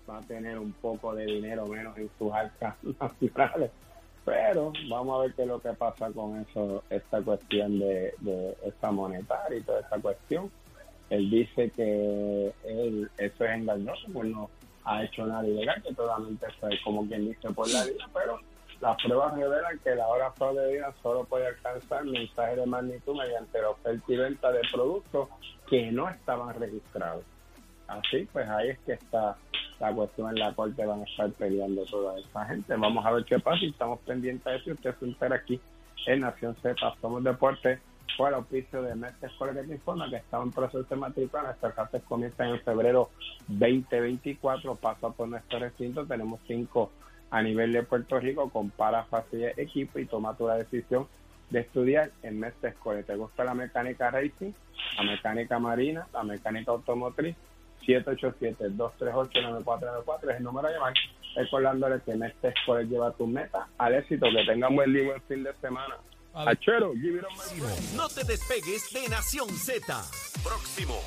va 0.09 0.19
a 0.19 0.23
tener 0.23 0.59
un 0.59 0.73
poco 0.73 1.15
de 1.15 1.25
dinero 1.25 1.67
menos 1.67 1.97
en 1.97 2.11
sus 2.19 2.33
arcas 2.33 2.75
nacionales. 3.01 3.71
Pero 4.25 4.73
vamos 4.89 5.19
a 5.19 5.23
ver 5.23 5.35
qué 5.35 5.43
es 5.43 5.49
lo 5.49 5.61
que 5.61 5.73
pasa 5.73 6.11
con 6.13 6.41
eso, 6.41 6.85
esta 6.91 7.23
cuestión 7.23 7.79
de, 7.79 8.15
de 8.21 8.57
esta 8.65 8.93
monetaria 8.93 9.59
y 9.59 9.63
toda 9.63 9.81
esta 9.81 9.99
cuestión. 9.99 10.51
Él 11.11 11.29
dice 11.29 11.71
que 11.71 12.53
él, 12.65 13.11
eso 13.19 13.45
es 13.45 13.51
engañoso, 13.51 14.07
pues 14.13 14.29
no 14.29 14.49
ha 14.85 15.05
hecho 15.05 15.27
nada 15.27 15.47
ilegal, 15.47 15.83
que 15.83 15.95
totalmente 15.95 16.47
fue 16.61 16.71
como 16.85 17.07
quien 17.07 17.27
dice 17.27 17.51
por 17.51 17.69
la 17.71 17.85
vida, 17.85 18.09
pero 18.13 18.39
las 18.83 19.01
pruebas 19.01 19.35
revelan 19.37 19.79
que 19.79 19.95
la 19.95 20.09
hora 20.09 20.33
fraudulenta 20.33 20.92
solo 21.03 21.23
puede 21.25 21.47
alcanzar 21.47 22.05
mensajes 22.05 22.57
de 22.57 22.66
magnitud 22.66 23.16
mediante 23.16 23.62
la 23.62 23.71
oferta 23.71 24.12
y 24.12 24.16
venta 24.16 24.51
de 24.51 24.61
productos 24.73 25.29
que 25.68 25.92
no 25.92 26.09
estaban 26.09 26.53
registrados. 26.59 27.25
Así, 27.87 28.29
pues 28.33 28.49
ahí 28.49 28.71
es 28.71 28.79
que 28.81 28.95
está 28.95 29.37
la 29.79 29.95
cuestión 29.95 30.31
en 30.31 30.40
la 30.40 30.53
corte, 30.53 30.85
van 30.85 31.01
a 31.01 31.05
estar 31.05 31.31
peleando 31.31 31.85
toda 31.85 32.18
esa 32.18 32.45
gente. 32.47 32.75
Vamos 32.75 33.07
a 33.07 33.12
ver 33.12 33.25
qué 33.25 33.38
pasa 33.38 33.64
y 33.64 33.71
estamos 33.71 34.01
pendientes 34.01 34.45
de 34.45 34.57
eso. 34.57 34.71
y 34.71 34.73
Usted 34.73 34.95
se 34.99 35.05
entera 35.05 35.37
aquí 35.37 35.61
en 36.07 36.21
Nación 36.21 36.57
Z, 36.61 36.75
Somos 37.01 37.23
Deportes, 37.23 37.79
fue 38.16 38.31
el 38.31 38.35
auspicio 38.35 38.83
de 38.83 38.97
Mestre 38.97 39.29
Escuela 39.29 39.55
que 39.55 39.68
te 39.68 39.75
informa 39.75 40.11
que 40.11 40.16
está 40.16 40.42
en 40.42 40.51
proceso 40.51 40.83
de 40.83 40.97
matrícula. 40.97 41.45
Nuestras 41.45 41.75
clases 41.75 42.03
comienzan 42.03 42.49
en 42.49 42.61
febrero 42.62 43.11
2024. 43.47 44.75
Pasa 44.75 45.11
por 45.11 45.29
nuestro 45.29 45.61
recinto. 45.61 46.05
Tenemos 46.05 46.40
cinco 46.49 46.90
a 47.33 47.42
nivel 47.42 47.73
de 47.73 47.83
Puerto 47.83 48.21
Rico. 48.21 48.49
Compara 48.51 49.05
facilidad 49.07 49.59
equipo 49.59 49.99
y 49.99 50.07
toma 50.07 50.37
tu 50.37 50.47
la 50.47 50.55
decisión 50.55 51.09
de 51.51 51.59
estudiar 51.61 52.12
en 52.23 52.38
Mestre 52.38 52.71
Escuela. 52.71 53.03
¿Te 53.03 53.16
gusta 53.16 53.42
la 53.42 53.55
mecánica 53.55 54.11
racing, 54.11 54.53
la 54.97 55.03
mecánica 55.03 55.59
marina, 55.59 56.07
la 56.12 56.23
mecánica 56.23 56.71
automotriz? 56.71 57.35
787-238-9494 57.87 60.31
es 60.31 60.37
el 60.37 60.45
número 60.45 60.68
a 60.68 60.71
llamar. 60.71 60.95
Recordándole 61.35 62.01
que 62.03 62.14
Mestre 62.14 62.51
Escuela 62.51 62.83
lleva 62.83 63.11
tu 63.12 63.27
meta 63.27 63.66
al 63.79 63.95
éxito. 63.95 64.27
Que 64.31 64.45
tengan 64.45 64.77
buen 64.77 64.92
día 64.92 65.03
y 65.03 65.07
buen 65.07 65.23
fin 65.23 65.42
de 65.42 65.53
semana. 65.61 65.97
Achero, 66.35 66.92
give 66.95 67.18
it 67.18 67.25
on 67.25 67.33
my 67.35 67.40
friend. 67.61 67.97
No 67.97 68.09
te 68.09 68.25
despegues 68.25 68.90
de 68.92 69.09
Nación 69.09 69.49
Z. 69.51 70.03
Próximo. 70.42 71.01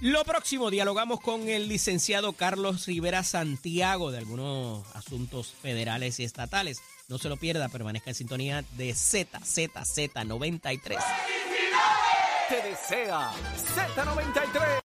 Lo 0.00 0.24
próximo, 0.24 0.70
dialogamos 0.70 1.18
con 1.18 1.48
el 1.48 1.68
licenciado 1.68 2.32
Carlos 2.32 2.86
Rivera 2.86 3.24
Santiago 3.24 4.12
de 4.12 4.18
algunos 4.18 4.86
asuntos 4.94 5.52
federales 5.60 6.20
y 6.20 6.24
estatales. 6.24 6.80
No 7.08 7.18
se 7.18 7.28
lo 7.28 7.36
pierda, 7.36 7.68
permanezca 7.68 8.10
en 8.10 8.14
sintonía 8.14 8.64
de 8.76 8.90
ZZZ93. 8.90 10.98
Te 12.48 12.62
desea 12.62 13.32
Z93. 13.76 14.87